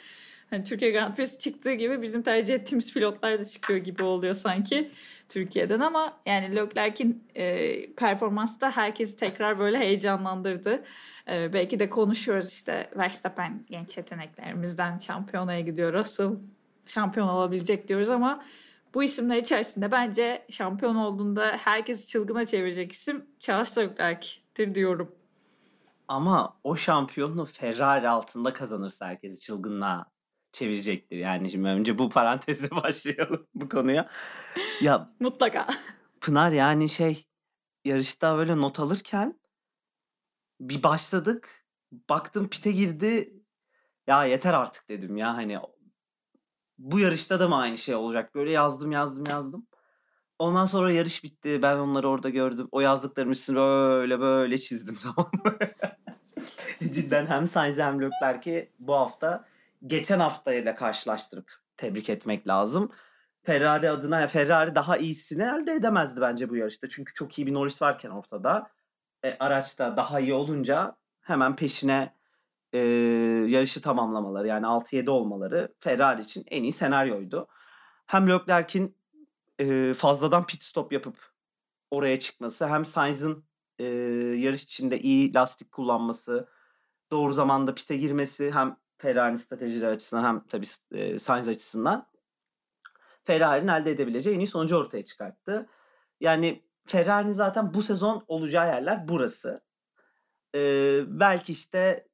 [0.52, 4.92] hani Türkiye Grand Prix çıktığı gibi bizim tercih ettiğimiz pilotlar da çıkıyor gibi oluyor sanki
[5.30, 10.84] Türkiye'den ama yani Leclerc'in e, performansı da herkesi tekrar böyle heyecanlandırdı.
[11.28, 15.94] E, belki de konuşuyoruz işte Verstappen genç yeteneklerimizden şampiyonaya gidiyor.
[15.94, 16.32] Russell
[16.86, 18.44] şampiyon olabilecek diyoruz ama
[18.94, 25.16] bu isimler içerisinde bence şampiyon olduğunda herkesi çılgına çevirecek isim Charles Leclerc'tir diyorum.
[26.08, 30.11] Ama o şampiyonluğu Ferrari altında kazanırsa herkesi çılgınlığa
[30.52, 31.18] çevirecektir.
[31.18, 34.10] Yani şimdi önce bu parantezle başlayalım bu konuya.
[34.82, 35.68] Ya mutlaka.
[36.22, 37.26] Pınar yani şey
[37.86, 39.40] yarışta böyle not alırken
[40.60, 41.66] bir başladık.
[42.10, 43.34] Baktım pite girdi.
[44.08, 45.60] Ya yeter artık dedim ya hani
[46.78, 48.36] bu yarışta da mı aynı şey olacak?
[48.36, 49.68] Böyle yazdım yazdım yazdım.
[50.40, 51.60] Ondan sonra yarış bitti.
[51.62, 52.68] Ben onları orada gördüm.
[52.72, 55.32] O yazdıklarım üstüne böyle böyle çizdim tamam?
[56.92, 59.46] Cidden hem Sainz hem Leclerc'i bu hafta
[59.88, 62.92] geçen haftayla karşılaştırıp tebrik etmek lazım.
[63.44, 66.90] Ferrari adına Ferrari daha iyisini elde edemezdi bence bu yarışta.
[66.90, 68.72] Çünkü çok iyi bir Norris varken ortada.
[69.26, 72.16] E, araçta daha iyi olunca hemen peşine
[72.74, 72.80] e,
[73.48, 77.48] yarışı tamamlamaları yani 6-7 olmaları Ferrari için en iyi senaryoydu.
[78.06, 78.98] Hem Leclerc'in
[79.60, 81.18] e, fazladan pit stop yapıp
[81.92, 83.46] oraya çıkması hem Sainz'ın
[83.80, 83.86] e,
[84.38, 86.50] yarış içinde iyi lastik kullanması,
[87.12, 92.08] doğru zamanda pite girmesi hem Ferrari'nin stratejileri açısından hem tabii e, Sainz açısından
[93.24, 95.70] Ferrari'nin elde edebileceği en iyi sonucu ortaya çıkarttı.
[96.20, 99.64] Yani Ferrari'nin zaten bu sezon olacağı yerler burası.
[100.56, 102.08] Ee, belki işte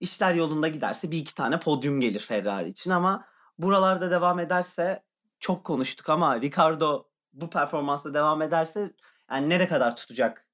[0.00, 3.26] işler yolunda giderse bir iki tane podyum gelir Ferrari için ama
[3.58, 5.02] buralarda devam ederse
[5.38, 8.94] çok konuştuk ama Ricardo bu performansla devam ederse
[9.30, 10.46] yani nereye kadar tutacak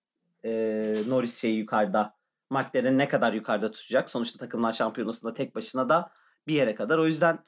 [0.45, 0.51] e,
[1.07, 2.17] Norris şeyi yukarıda
[2.51, 6.11] McLaren ne kadar yukarıda tutacak sonuçta takımlar şampiyonasında tek başına da
[6.47, 7.39] bir yere kadar o yüzden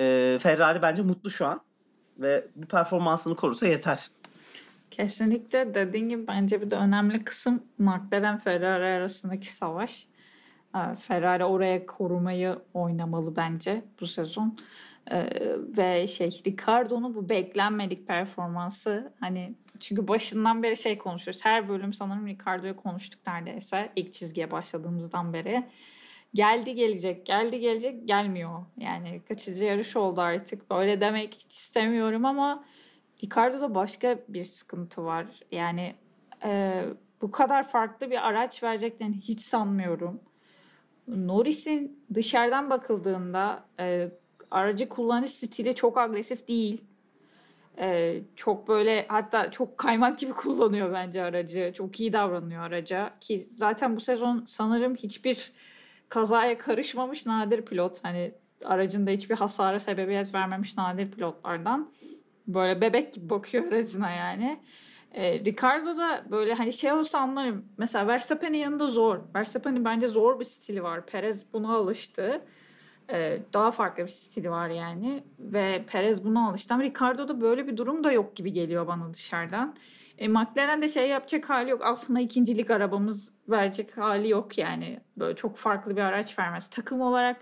[0.00, 1.60] e, Ferrari bence mutlu şu an
[2.18, 4.10] ve bu performansını korursa yeter.
[4.90, 10.06] Kesinlikle dediğin gibi bence bir de önemli kısım McLaren Ferrari arasındaki savaş.
[11.00, 14.58] Ferrari oraya korumayı oynamalı bence bu sezon.
[15.10, 15.26] Ee,
[15.76, 21.44] ve şey Ricardo'nun bu beklenmedik performansı hani çünkü başından beri şey konuşuyoruz.
[21.44, 25.64] Her bölüm sanırım Ricardo'yu konuştuk neredeyse ilk çizgiye başladığımızdan beri.
[26.34, 28.64] Geldi gelecek, geldi gelecek, gelmiyor.
[28.78, 30.70] Yani kaçıncı yarış oldu artık.
[30.70, 32.64] Böyle demek hiç istemiyorum ama
[33.24, 35.26] Ricardo'da başka bir sıkıntı var.
[35.52, 35.94] Yani
[36.44, 36.82] e,
[37.22, 40.20] bu kadar farklı bir araç vereceklerini hiç sanmıyorum.
[41.08, 44.10] Norris'in dışarıdan bakıldığında e,
[44.50, 46.84] aracı kullanış stili çok agresif değil.
[47.78, 51.72] E, çok böyle hatta çok kaymak gibi kullanıyor bence aracı.
[51.76, 53.12] Çok iyi davranıyor araca.
[53.20, 55.52] Ki zaten bu sezon sanırım hiçbir
[56.08, 58.04] kazaya karışmamış nadir pilot.
[58.04, 58.32] Hani
[58.64, 61.92] aracında hiçbir hasara sebebiyet vermemiş nadir pilotlardan.
[62.46, 64.60] Böyle bebek gibi bakıyor aracına yani.
[65.12, 67.64] E, Ricardo da böyle hani şey olsa anlarım.
[67.78, 69.18] Mesela Verstappen'in yanında zor.
[69.34, 71.06] Verstappen'in bence zor bir stili var.
[71.06, 72.42] Perez buna alıştı.
[73.12, 75.22] E, daha farklı bir stili var yani.
[75.38, 76.74] Ve Perez buna alıştı.
[76.74, 79.76] Ama Ricardo'da böyle bir durum da yok gibi geliyor bana dışarıdan.
[80.18, 81.80] E, McLaren de şey yapacak hali yok.
[81.84, 85.00] Aslında ikincilik arabamız verecek hali yok yani.
[85.16, 86.70] Böyle çok farklı bir araç vermez.
[86.70, 87.36] Takım olarak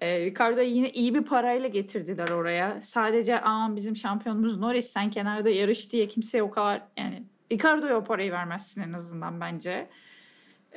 [0.00, 2.80] e, Ricardo'yu yine iyi bir parayla getirdiler oraya.
[2.84, 8.04] Sadece aman bizim şampiyonumuz Norris sen kenarda yarış diye kimseye o kadar yani Ricardo'ya o
[8.04, 9.88] parayı vermezsin en azından bence.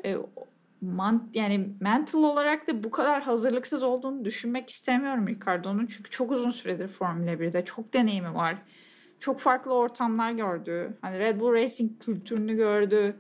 [0.06, 0.18] E,
[0.82, 5.86] man, yani mental olarak da bu kadar hazırlıksız olduğunu düşünmek istemiyorum Ricardo'nun.
[5.86, 7.66] Çünkü çok uzun süredir Formula 1'de.
[7.66, 8.56] Çok deneyimi var.
[9.20, 10.98] Çok farklı ortamlar gördü.
[11.02, 13.16] Hani Red Bull Racing kültürünü gördü.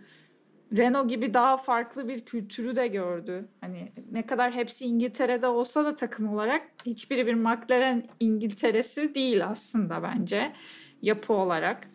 [0.77, 3.49] Renault gibi daha farklı bir kültürü de gördü.
[3.61, 10.03] Hani ne kadar hepsi İngiltere'de olsa da takım olarak hiçbiri bir McLaren İngiltere'si değil aslında
[10.03, 10.53] bence.
[11.01, 11.87] yapı olarak,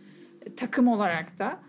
[0.57, 1.61] takım olarak da.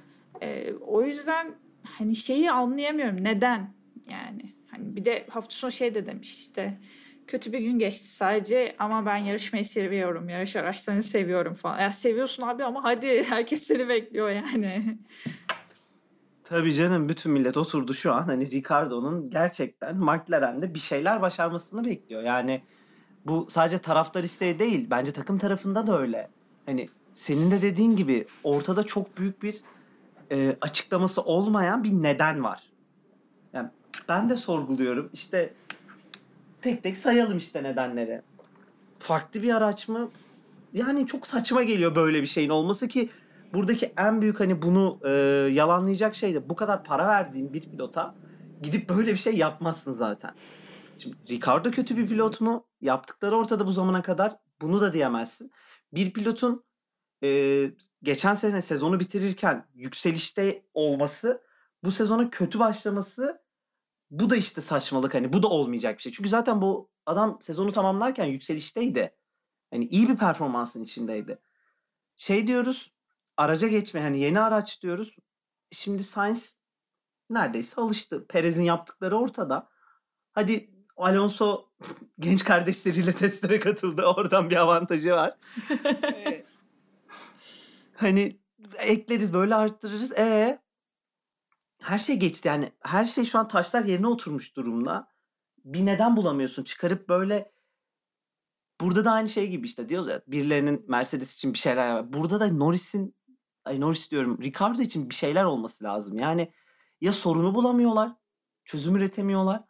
[0.41, 3.23] E, o yüzden hani şeyi anlayamıyorum.
[3.23, 3.75] Neden?
[4.09, 6.77] Yani hani bir de hafta sonu şey de demiş işte
[7.27, 10.29] kötü bir gün geçti sadece ama ben yarışmayı seviyorum.
[10.29, 11.79] Yarış araçlarını seviyorum falan.
[11.79, 14.97] Ya seviyorsun abi ama hadi herkes seni bekliyor yani.
[16.43, 22.23] Tabii canım bütün millet oturdu şu an hani Ricardo'nun gerçekten McLaren'de bir şeyler başarmasını bekliyor.
[22.23, 22.61] Yani
[23.25, 24.87] bu sadece taraftar isteği değil.
[24.89, 26.29] Bence takım tarafında da öyle.
[26.65, 29.61] Hani senin de dediğin gibi ortada çok büyük bir
[30.31, 32.63] e, açıklaması olmayan bir neden var.
[33.53, 33.69] Yani
[34.10, 35.10] ben de sorguluyorum.
[35.13, 35.53] İşte
[36.62, 38.21] tek tek sayalım işte nedenleri.
[38.99, 40.12] Farklı bir araç mı?
[40.73, 43.10] Yani çok saçma geliyor böyle bir şeyin olması ki
[43.53, 45.12] buradaki en büyük hani bunu e,
[45.53, 48.15] yalanlayacak şey de bu kadar para verdiğin bir pilota
[48.62, 50.31] gidip böyle bir şey yapmazsın zaten.
[50.97, 52.67] Şimdi Ricardo kötü bir pilot mu?
[52.81, 54.38] Yaptıkları ortada bu zamana kadar.
[54.62, 55.51] Bunu da diyemezsin.
[55.93, 56.63] Bir pilotun
[57.23, 57.71] e,
[58.03, 61.41] geçen sene sezonu bitirirken yükselişte olması,
[61.84, 63.41] bu sezona kötü başlaması
[64.19, 66.12] bu da işte saçmalık hani bu da olmayacak bir şey.
[66.12, 69.15] Çünkü zaten bu adam sezonu tamamlarken yükselişteydi.
[69.71, 71.39] Hani iyi bir performansın içindeydi.
[72.15, 72.95] Şey diyoruz
[73.38, 75.15] araca geçme hani yeni araç diyoruz.
[75.71, 76.56] Şimdi Sainz
[77.30, 78.28] neredeyse alıştı.
[78.28, 79.69] Perez'in yaptıkları ortada.
[80.32, 81.69] Hadi Alonso
[82.19, 84.06] genç kardeşleriyle testlere katıldı.
[84.06, 85.38] Oradan bir avantajı var.
[85.86, 86.45] ee,
[87.95, 88.39] hani
[88.78, 90.12] ekleriz böyle arttırırız.
[90.12, 90.60] E
[91.86, 95.08] her şey geçti yani her şey şu an taşlar yerine oturmuş durumda.
[95.65, 96.63] Bir neden bulamıyorsun.
[96.63, 97.52] Çıkarıp böyle
[98.82, 102.13] burada da aynı şey gibi işte diyoruz ya birilerinin Mercedes için bir şeyler var.
[102.13, 103.15] Burada da Norris'in
[103.65, 106.17] ay Norris diyorum Ricardo için bir şeyler olması lazım.
[106.17, 106.54] Yani
[107.02, 108.12] ya sorunu bulamıyorlar,
[108.63, 109.63] çözüm üretemiyorlar.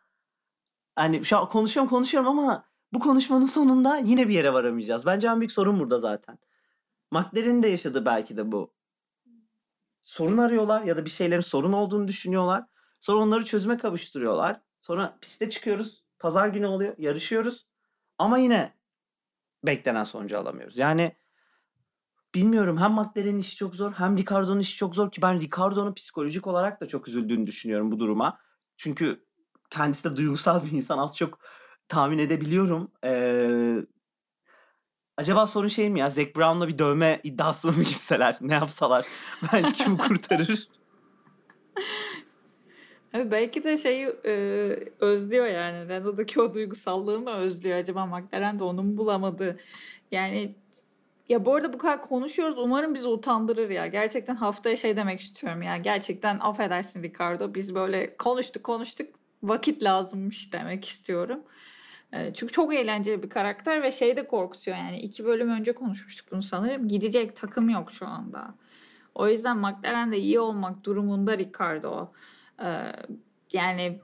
[0.96, 5.06] Hani şu an konuşuyorum konuşuyorum ama bu konuşmanın sonunda yine bir yere varamayacağız.
[5.06, 6.38] Bence en büyük sorun burada zaten.
[7.12, 8.75] McLaren'in de yaşadı belki de bu.
[10.06, 12.64] Sorun arıyorlar ya da bir şeylerin sorun olduğunu düşünüyorlar.
[13.00, 14.62] Sonra onları çözüme kavuşturuyorlar.
[14.82, 16.04] Sonra piste çıkıyoruz.
[16.20, 16.96] Pazar günü oluyor.
[16.98, 17.68] Yarışıyoruz.
[18.18, 18.74] Ama yine
[19.64, 20.78] beklenen sonucu alamıyoruz.
[20.78, 21.16] Yani
[22.36, 26.48] bilmiyorum hem McLaren'in işi çok zor hem Ricardo'nun işi çok zor ki ben Ricardo'nun psikolojik
[26.48, 28.40] olarak da çok üzüldüğünü düşünüyorum bu duruma.
[28.78, 29.26] Çünkü
[29.70, 31.40] kendisi de duygusal bir insan az çok
[31.88, 32.92] tahmin edebiliyorum.
[33.04, 33.86] Ee,
[35.18, 39.06] acaba sorun şey mi ya Zac Brown'la bir dövme iddiasını mı girseler ne yapsalar
[39.54, 40.68] belki bu kurtarır.
[43.14, 44.34] Abi belki de şeyi e,
[45.00, 45.90] özlüyor yani.
[45.90, 49.60] Renault'daki o duygusallığı mı özlüyor acaba McLaren de onu mu bulamadı?
[50.12, 50.56] Yani
[51.30, 52.58] ya bu arada bu kadar konuşuyoruz.
[52.58, 53.88] Umarım bizi utandırır ya.
[53.88, 55.78] Gerçekten haftaya şey demek istiyorum ya.
[55.78, 57.54] Gerçekten affedersin Ricardo.
[57.54, 59.08] Biz böyle konuştuk konuştuk.
[59.44, 61.40] Vakit lazımmış demek istiyorum.
[62.36, 65.00] Çünkü çok eğlenceli bir karakter ve şey de korkutuyor yani.
[65.00, 66.88] iki bölüm önce konuşmuştuk bunu sanırım.
[66.88, 68.56] Gidecek takım yok şu anda.
[69.16, 72.12] O yüzden McLaren'de iyi olmak durumunda Ricardo.
[73.54, 74.00] Yani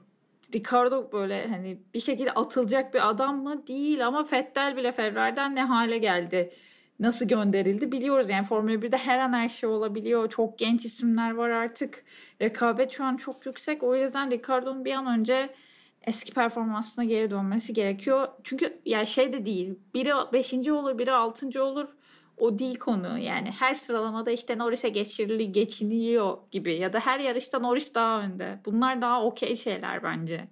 [0.54, 3.66] Ricardo böyle hani bir şekilde atılacak bir adam mı?
[3.66, 6.52] Değil ama Fettel bile Ferrari'den ne hale geldi?
[7.00, 8.28] Nasıl gönderildi biliyoruz.
[8.28, 10.30] Yani Formula 1'de her an her şey olabiliyor.
[10.30, 12.04] Çok genç isimler var artık.
[12.40, 13.82] Rekabet şu an çok yüksek.
[13.82, 15.54] O yüzden Ricardo'nun bir an önce
[16.04, 18.28] eski performansına geri dönmesi gerekiyor.
[18.44, 19.78] Çünkü yani şey de değil.
[19.94, 20.52] Biri 5.
[20.70, 21.62] olur, biri 6.
[21.64, 21.88] olur
[22.36, 23.18] o değil konu.
[23.18, 28.58] Yani her sıralamada işte Norris'e geçirili, geçiniyor gibi ya da her yarışta Norris daha önde.
[28.64, 30.48] Bunlar daha okey şeyler bence.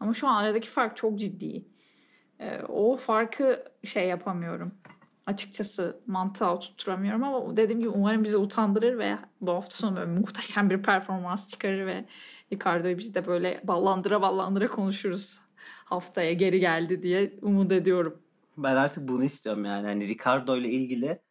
[0.00, 1.64] Ama şu an aradaki fark çok ciddi.
[2.40, 4.72] Ee, o farkı şey yapamıyorum.
[5.30, 10.70] Açıkçası mantığa oturtturamıyorum ama dediğim gibi umarım bizi utandırır ve bu hafta sonu böyle muhteşem
[10.70, 12.04] bir performans çıkarır ve
[12.52, 15.38] Ricardo'yu biz de böyle ballandıra ballandıra konuşuruz.
[15.84, 18.22] Haftaya geri geldi diye umut ediyorum.
[18.56, 19.86] Ben artık bunu istiyorum yani.
[19.86, 21.22] Hani Ricardo ile ilgili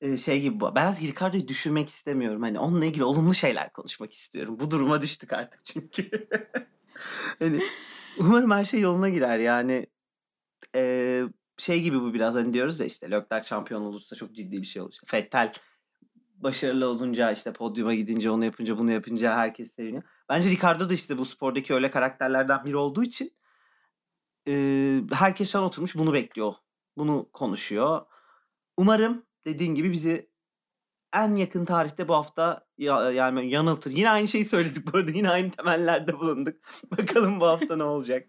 [0.00, 0.60] e, şey gibi.
[0.74, 2.42] Ben artık Ricardo'yu düşünmek istemiyorum.
[2.42, 4.56] Hani onunla ilgili olumlu şeyler konuşmak istiyorum.
[4.60, 6.28] Bu duruma düştük artık çünkü.
[7.38, 7.60] hani
[8.18, 9.38] umarım her şey yoluna girer.
[9.38, 9.86] Yani
[10.74, 11.22] e,
[11.60, 14.82] şey gibi bu biraz hani diyoruz ya işte Leclerc şampiyon olursa çok ciddi bir şey
[14.82, 14.94] olur.
[15.06, 15.52] Fettel
[16.36, 20.02] başarılı olunca işte podyuma gidince onu yapınca bunu yapınca herkes seviniyor.
[20.28, 23.32] Bence Ricardo da işte bu spordaki öyle karakterlerden biri olduğu için
[24.48, 24.52] e,
[25.12, 26.54] herkes şu oturmuş bunu bekliyor.
[26.96, 28.06] Bunu konuşuyor.
[28.76, 30.30] Umarım dediğin gibi bizi
[31.14, 33.90] en yakın tarihte bu hafta ya, yani yanıltır.
[33.90, 35.10] Yine aynı şeyi söyledik bu arada.
[35.10, 36.56] Yine aynı temellerde bulunduk.
[36.98, 38.28] Bakalım bu hafta ne olacak.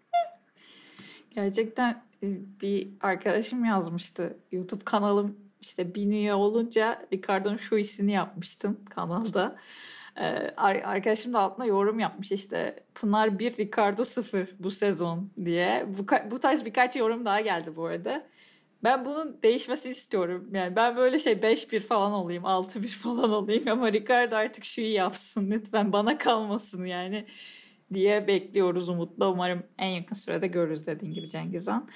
[1.30, 4.36] Gerçekten bir arkadaşım yazmıştı.
[4.52, 9.56] YouTube kanalım işte bin üye olunca Ricardo'nun şu işini yapmıştım kanalda.
[10.16, 10.22] Ee,
[10.56, 15.86] arkadaşım da altına yorum yapmış işte Pınar 1 Ricardo 0 bu sezon diye.
[15.98, 18.26] Bu, bu tarz birkaç yorum daha geldi bu arada.
[18.84, 20.48] Ben bunun değişmesini istiyorum.
[20.52, 24.92] Yani ben böyle şey 5-1 falan olayım, 6-1 falan olayım ama Ricardo artık şu iyi
[24.92, 27.26] yapsın lütfen bana kalmasın yani
[27.94, 29.30] diye bekliyoruz umutla.
[29.30, 31.88] Umarım en yakın sürede görürüz dediğin gibi Cengiz Han.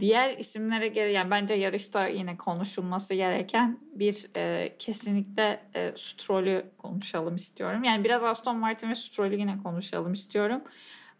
[0.00, 7.36] Diğer isimlere göre yani bence yarışta yine konuşulması gereken bir e, kesinlikle e, Stroll'ü konuşalım
[7.36, 7.84] istiyorum.
[7.84, 10.62] Yani biraz Aston Martin ve Stroll'ü yine konuşalım istiyorum.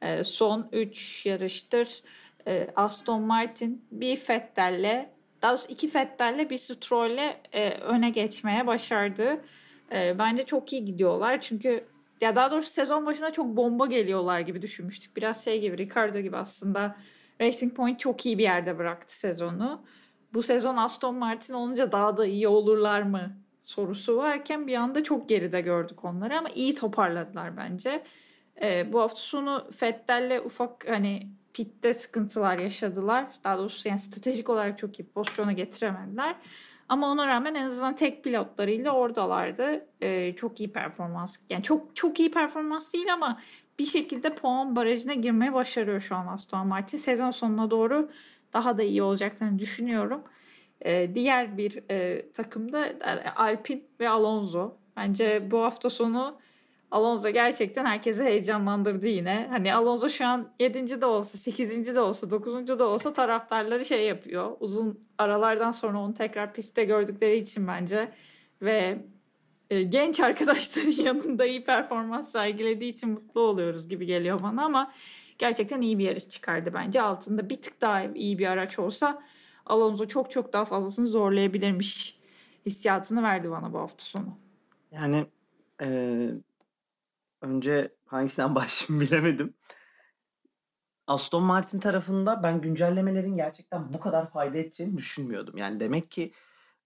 [0.02, 2.02] E, son 3 yarıştır
[2.46, 5.08] e, Aston Martin bir Vettel'le
[5.42, 9.44] daha doğrusu iki Vettel'le bir Stroll'le e, öne geçmeye başardı.
[9.92, 11.84] E, bence çok iyi gidiyorlar çünkü
[12.20, 15.16] ya daha doğrusu sezon başında çok bomba geliyorlar gibi düşünmüştük.
[15.16, 16.96] Biraz şey gibi Ricardo gibi aslında
[17.40, 19.84] Racing Point çok iyi bir yerde bıraktı sezonu.
[20.34, 25.28] Bu sezon Aston Martin olunca daha da iyi olurlar mı sorusu varken bir anda çok
[25.28, 28.04] geride gördük onları ama iyi toparladılar bence.
[28.62, 33.26] Ee, bu hafta sonu Fettel'le ufak hani pitte sıkıntılar yaşadılar.
[33.44, 36.36] Daha doğrusu yani stratejik olarak çok iyi pozisyona getiremediler.
[36.88, 39.86] Ama ona rağmen en azından tek pilotlarıyla oradalardı.
[40.02, 41.36] Ee, çok iyi performans.
[41.50, 43.40] Yani çok çok iyi performans değil ama
[43.78, 46.98] bir şekilde puan barajına girmeye başarıyor şu an Aston Martin.
[46.98, 48.10] Sezon sonuna doğru
[48.52, 50.22] daha da iyi olacaklarını düşünüyorum.
[50.84, 54.76] Ee, diğer bir e, takımda e, Alpine ve Alonso.
[54.96, 56.38] Bence bu hafta sonu
[56.90, 59.46] Alonso gerçekten herkesi heyecanlandırdı yine.
[59.50, 61.00] Hani Alonso şu an 7.
[61.00, 61.94] de olsa, 8.
[61.94, 62.78] de olsa, 9.
[62.78, 64.56] da olsa taraftarları şey yapıyor.
[64.60, 68.12] Uzun aralardan sonra onu tekrar pistte gördükleri için bence
[68.62, 68.98] ve
[69.70, 74.92] e, genç arkadaşların yanında iyi performans sergilediği için mutlu oluyoruz gibi geliyor bana ama
[75.38, 77.02] gerçekten iyi bir yarış çıkardı bence.
[77.02, 79.22] Altında bir tık daha iyi bir araç olsa
[79.66, 82.18] Alonso çok çok daha fazlasını zorlayabilirmiş
[82.66, 84.38] hissiyatını verdi bana bu hafta sonu.
[84.92, 85.26] Yani
[85.82, 85.88] e,
[87.40, 89.54] önce hangisinden başlayayım bilemedim.
[91.06, 95.56] Aston Martin tarafında ben güncellemelerin gerçekten bu kadar fayda edeceğini düşünmüyordum.
[95.56, 96.32] Yani demek ki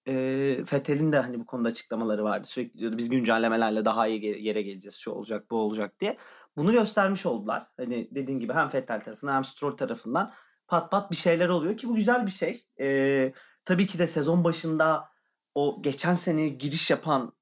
[0.08, 2.46] e, Fethel'in de hani bu konuda açıklamaları vardı.
[2.46, 4.94] Sürekli diyordu biz güncellemelerle daha iyi yere geleceğiz.
[4.94, 6.18] Şu olacak, bu olacak diye.
[6.56, 7.66] Bunu göstermiş oldular.
[7.76, 10.32] Hani dediğin gibi hem Fettel tarafından hem Stroll tarafından
[10.68, 12.66] pat pat bir şeyler oluyor ki bu güzel bir şey.
[12.80, 13.32] E,
[13.64, 15.08] tabii ki de sezon başında
[15.54, 17.32] o geçen sene giriş yapan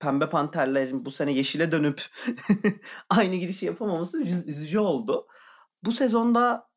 [0.00, 2.02] Pembe Panterlerin bu sene yeşile dönüp
[3.10, 5.26] aynı girişi yapamaması üzücü oldu.
[5.82, 6.68] Bu sezonda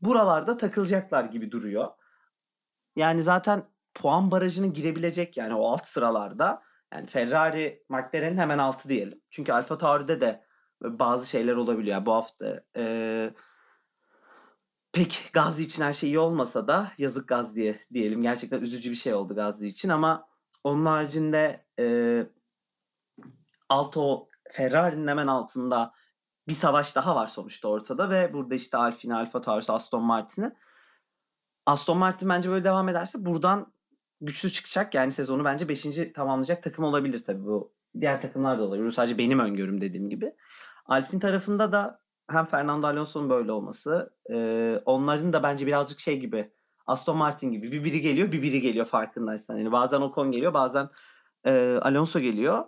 [0.00, 1.88] buralarda takılacaklar gibi duruyor.
[2.96, 6.62] Yani zaten puan barajına girebilecek yani o alt sıralarda
[6.92, 9.20] yani Ferrari, McLaren'in hemen altı diyelim.
[9.30, 10.44] Çünkü Alfa Tauri'de de
[10.82, 11.96] bazı şeyler olabiliyor.
[11.96, 13.30] Yani bu hafta e,
[14.92, 18.22] pek Gazli için her şey iyi olmasa da yazık Gazli'ye diyelim.
[18.22, 20.28] Gerçekten üzücü bir şey oldu Gazli için ama
[20.64, 22.26] onun haricinde e,
[23.68, 25.92] Alto Ferrari'nin hemen altında
[26.48, 30.52] bir savaş daha var sonuçta ortada ve burada işte Alfine, Alfa Tauri, Aston Martin'i.
[31.66, 33.72] Aston Martin bence böyle devam ederse buradan
[34.20, 34.94] güçlü çıkacak.
[34.94, 35.86] Yani sezonu bence 5.
[36.14, 37.72] tamamlayacak takım olabilir tabii bu.
[38.00, 38.92] Diğer takımlar da olabilir.
[38.92, 40.32] Sadece benim öngörüm dediğim gibi.
[40.86, 42.00] Alfin tarafında da
[42.30, 46.50] hem Fernando Alonso'nun böyle olması, e, onların da bence birazcık şey gibi,
[46.86, 49.56] Aston Martin gibi bir biri geliyor, bir biri geliyor farkındaysan.
[49.56, 50.88] Yani bazen Ocon geliyor, bazen
[51.46, 52.64] e, Alonso geliyor.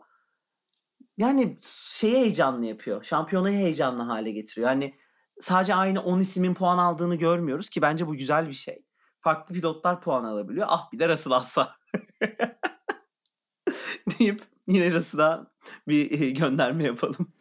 [1.19, 3.05] Yani şeyi heyecanlı yapıyor.
[3.05, 4.69] Şampiyonayı heyecanlı hale getiriyor.
[4.69, 4.95] Yani
[5.41, 8.85] sadece aynı 10 ismin puan aldığını görmüyoruz ki bence bu güzel bir şey.
[9.21, 10.67] Farklı pilotlar puan alabiliyor.
[10.71, 11.75] Ah bir de Russell alsa.
[14.19, 15.51] deyip yine Russell'a
[15.89, 17.33] bir gönderme yapalım.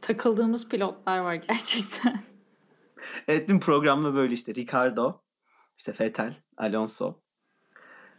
[0.00, 2.22] Takıldığımız pilotlar var gerçekten.
[3.28, 5.22] Evet dün programda böyle işte Ricardo,
[5.78, 7.21] işte Vettel, Alonso,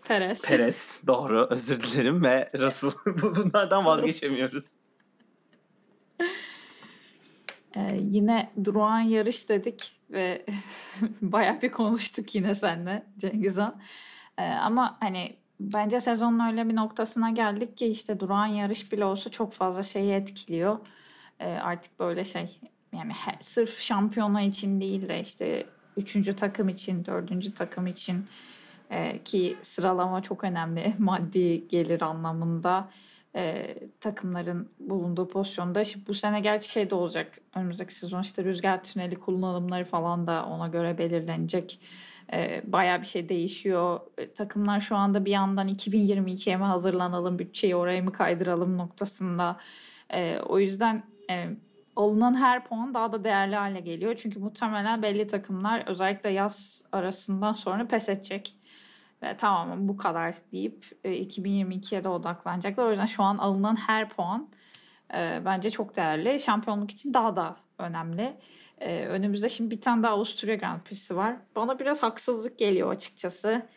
[0.06, 0.42] Perez.
[0.42, 4.66] Perez doğru özür dilerim ve Russell bunlardan vazgeçemiyoruz.
[7.76, 10.46] Ee, yine durağan yarış dedik ve
[11.22, 13.82] bayağı bir konuştuk yine seninle Cengiz Han.
[14.38, 19.30] Ee, ama hani bence sezonun öyle bir noktasına geldik ki işte durağan yarış bile olsa
[19.30, 20.80] çok fazla şeyi etkiliyor.
[21.40, 22.60] Ee, artık böyle şey
[22.94, 25.66] yani her, sırf şampiyona için değil de işte
[25.98, 28.26] üçüncü takım için, dördüncü takım için
[28.90, 32.90] e, ki sıralama çok önemli maddi gelir anlamında
[33.36, 35.86] e, takımların bulunduğu pozisyonda.
[35.86, 37.40] Şimdi bu sene gerçi şey de olacak.
[37.56, 41.80] Önümüzdeki sezon işte rüzgar tüneli kullanımları falan da ona göre belirlenecek.
[42.34, 44.00] E, bayağı bir şey değişiyor.
[44.18, 49.58] E, takımlar şu anda bir yandan 2022'ye mi hazırlanalım, bütçeyi oraya mı kaydıralım noktasında.
[50.10, 51.50] E, o yüzden e,
[51.96, 54.16] alınan her puan daha da değerli hale geliyor.
[54.16, 58.56] Çünkü muhtemelen belli takımlar özellikle yaz arasından sonra pes edecek
[59.24, 62.86] ve tamam bu kadar deyip 2022'ye e, de odaklanacaklar.
[62.86, 64.50] O yüzden şu an alınan her puan
[65.14, 66.42] e, bence çok değerli.
[66.42, 68.38] Şampiyonluk için daha da önemli.
[68.78, 71.36] Ee, önümüzde şimdi bir tane daha Avusturya Grand Prix'si var.
[71.56, 73.68] Bana biraz haksızlık geliyor açıkçası.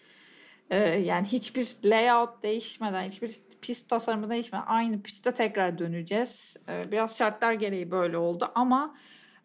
[1.01, 6.57] Yani hiçbir layout değişmeden, hiçbir pist tasarımı değişmeden aynı pistte tekrar döneceğiz.
[6.69, 8.97] Biraz şartlar gereği böyle oldu ama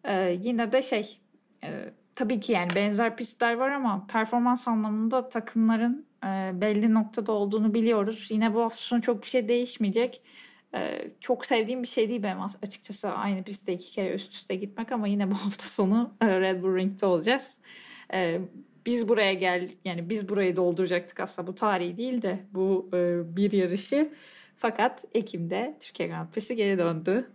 [0.04, 1.20] e, yine de şey
[1.64, 7.74] e, tabii ki yani benzer pistler var ama performans anlamında takımların e, belli noktada olduğunu
[7.74, 8.26] biliyoruz.
[8.30, 10.22] Yine bu hafta sonu çok bir şey değişmeyecek.
[10.74, 14.92] E, çok sevdiğim bir şey değil benim açıkçası aynı pistte iki kere üst üste gitmek
[14.92, 17.58] ama yine bu hafta sonu e, Red Bull Ring'de olacağız.
[18.14, 18.40] E,
[18.86, 23.52] biz buraya gel yani biz burayı dolduracaktık aslında bu tarihi değil de bu e, bir
[23.52, 24.12] yarışı.
[24.56, 27.30] Fakat Ekim'de Türkiye Grand Prix'si geri döndü.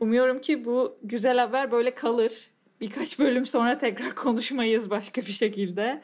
[0.00, 2.32] Umuyorum ki bu güzel haber böyle kalır.
[2.80, 6.02] Birkaç bölüm sonra tekrar konuşmayız başka bir şekilde.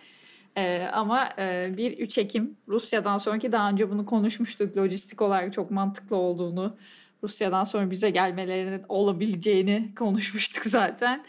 [0.57, 4.77] Ee, ama e, 1-3 Ekim Rusya'dan sonraki daha önce bunu konuşmuştuk.
[4.77, 6.77] Lojistik olarak çok mantıklı olduğunu,
[7.22, 11.25] Rusya'dan sonra bize gelmelerinin olabileceğini konuşmuştuk zaten.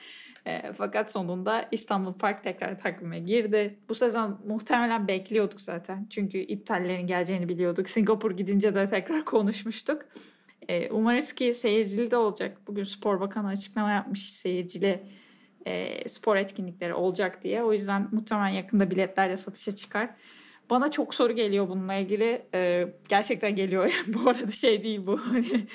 [0.45, 3.79] E, fakat sonunda İstanbul Park tekrar takvime girdi.
[3.89, 6.07] Bu sezon muhtemelen bekliyorduk zaten.
[6.09, 7.89] Çünkü iptallerin geleceğini biliyorduk.
[7.89, 10.01] Singapur gidince de tekrar konuşmuştuk.
[10.67, 12.57] E, umarız ki seyircili de olacak.
[12.67, 15.03] Bugün Spor Bakanı açıklama yapmış seyircili
[15.65, 17.63] e, spor etkinlikleri olacak diye.
[17.63, 20.09] O yüzden muhtemelen yakında biletler de satışa çıkar.
[20.69, 22.45] Bana çok soru geliyor bununla ilgili.
[22.53, 23.91] Ee, gerçekten geliyor.
[24.07, 25.17] bu arada şey değil bu.
[25.17, 25.67] Hani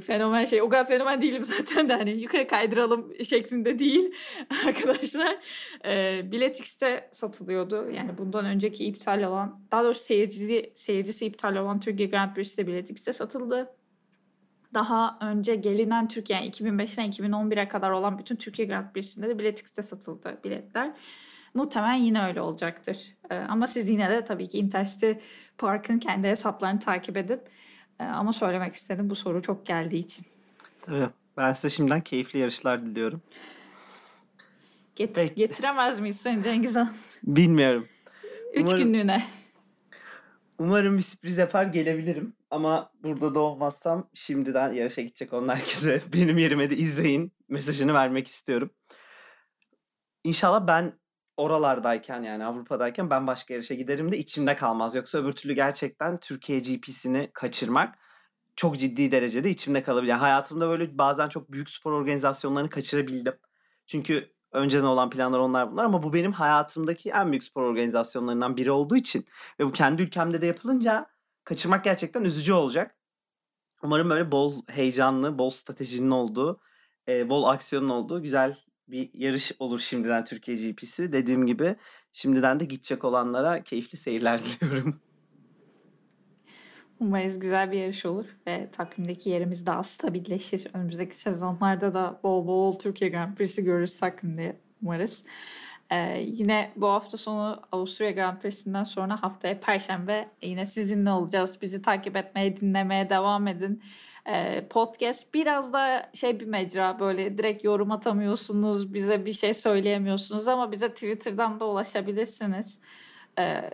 [0.00, 0.62] fenomen şey.
[0.62, 4.14] O kadar fenomen değilim zaten de hani yukarı kaydıralım şeklinde değil
[4.66, 5.36] arkadaşlar.
[5.84, 7.90] Ee, Bilet X'te satılıyordu.
[7.90, 12.66] Yani bundan önceki iptal olan daha doğrusu seyircisi, seyircisi iptal olan Türkiye Grand Prix'si de
[12.66, 13.74] Bilet X'te satıldı
[14.74, 19.82] daha önce gelinen Türkiye yani 2005'ten 2011'e kadar olan bütün Türkiye Grand Prix'sinde de Biletix'te
[19.82, 20.92] satıldı biletler.
[21.54, 22.98] Muhtemelen yine öyle olacaktır.
[23.30, 25.12] Ee, ama siz yine de tabii ki Intercity
[25.58, 27.40] Park'ın kendi hesaplarını takip edin.
[28.00, 30.26] Ee, ama söylemek istedim bu soru çok geldiği için.
[30.80, 31.08] Tabii.
[31.36, 33.22] Ben size şimdiden keyifli yarışlar diliyorum.
[34.96, 35.34] Get Peki.
[35.34, 36.92] Getiremez miyiz sen Cengiz Han?
[37.22, 37.88] Bilmiyorum.
[38.54, 38.78] Üç Umarım...
[38.78, 39.22] günlüğüne.
[40.60, 42.36] Umarım bir sürpriz yapar gelebilirim.
[42.50, 48.28] Ama burada da olmazsam şimdiden yarışa gidecek olan herkese benim yerime de izleyin mesajını vermek
[48.28, 48.70] istiyorum.
[50.24, 50.98] İnşallah ben
[51.36, 54.94] oralardayken yani Avrupa'dayken ben başka yarışa giderim de içimde kalmaz.
[54.94, 57.98] Yoksa öbür türlü gerçekten Türkiye GP'sini kaçırmak
[58.56, 60.10] çok ciddi derecede içimde kalabilir.
[60.10, 63.34] Yani hayatımda böyle bazen çok büyük spor organizasyonlarını kaçırabildim.
[63.86, 68.70] Çünkü önceden olan planlar onlar bunlar ama bu benim hayatımdaki en büyük spor organizasyonlarından biri
[68.70, 69.24] olduğu için
[69.60, 71.06] ve bu kendi ülkemde de yapılınca
[71.44, 72.96] kaçırmak gerçekten üzücü olacak.
[73.82, 76.60] Umarım böyle bol heyecanlı, bol stratejinin olduğu,
[77.08, 78.56] e, bol aksiyonun olduğu güzel
[78.88, 81.12] bir yarış olur şimdiden Türkiye GP'si.
[81.12, 81.76] Dediğim gibi
[82.12, 85.00] şimdiden de gidecek olanlara keyifli seyirler diliyorum.
[87.00, 90.66] Umarız güzel bir yarış olur ve takvimdeki yerimiz daha stabilleşir.
[90.74, 95.24] Önümüzdeki sezonlarda da bol bol Türkiye Grand Prix'si görürüz takvimde umarız.
[95.90, 101.58] Ee, yine bu hafta sonu Avusturya Grand Prix'sinden sonra haftaya Perşembe yine sizinle olacağız.
[101.62, 103.82] Bizi takip etmeye, dinlemeye devam edin.
[104.26, 110.48] Ee, podcast biraz da şey bir mecra böyle direkt yorum atamıyorsunuz, bize bir şey söyleyemiyorsunuz
[110.48, 112.78] ama bize Twitter'dan da ulaşabilirsiniz.
[113.38, 113.70] Ee,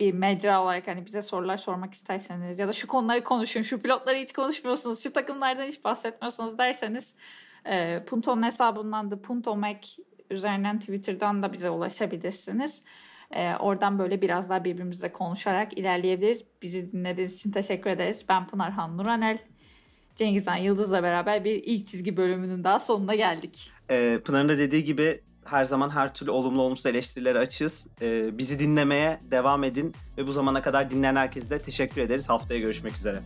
[0.00, 4.16] bir mecra olarak hani bize sorular sormak isterseniz ya da şu konuları konuşun, şu pilotları
[4.16, 7.14] hiç konuşmuyorsunuz, şu takımlardan hiç bahsetmiyorsunuz derseniz
[7.64, 9.88] e, Punto'nun hesabından da Punto Mac
[10.30, 12.82] üzerinden Twitter'dan da bize ulaşabilirsiniz.
[13.30, 16.44] E, oradan böyle biraz daha birbirimizle konuşarak ilerleyebiliriz.
[16.62, 18.24] Bizi dinlediğiniz için teşekkür ederiz.
[18.28, 19.38] Ben Pınar Han Nuranel.
[20.16, 23.72] Cengizhan Yıldız'la beraber bir ilk çizgi bölümünün daha sonuna geldik.
[23.90, 27.86] Ee, Pınar'ın da dediği gibi her zaman her türlü olumlu olumsuz eleştirilere açığız.
[28.02, 32.28] Ee, bizi dinlemeye devam edin ve bu zamana kadar dinleyen herkese de teşekkür ederiz.
[32.28, 33.18] Haftaya görüşmek üzere.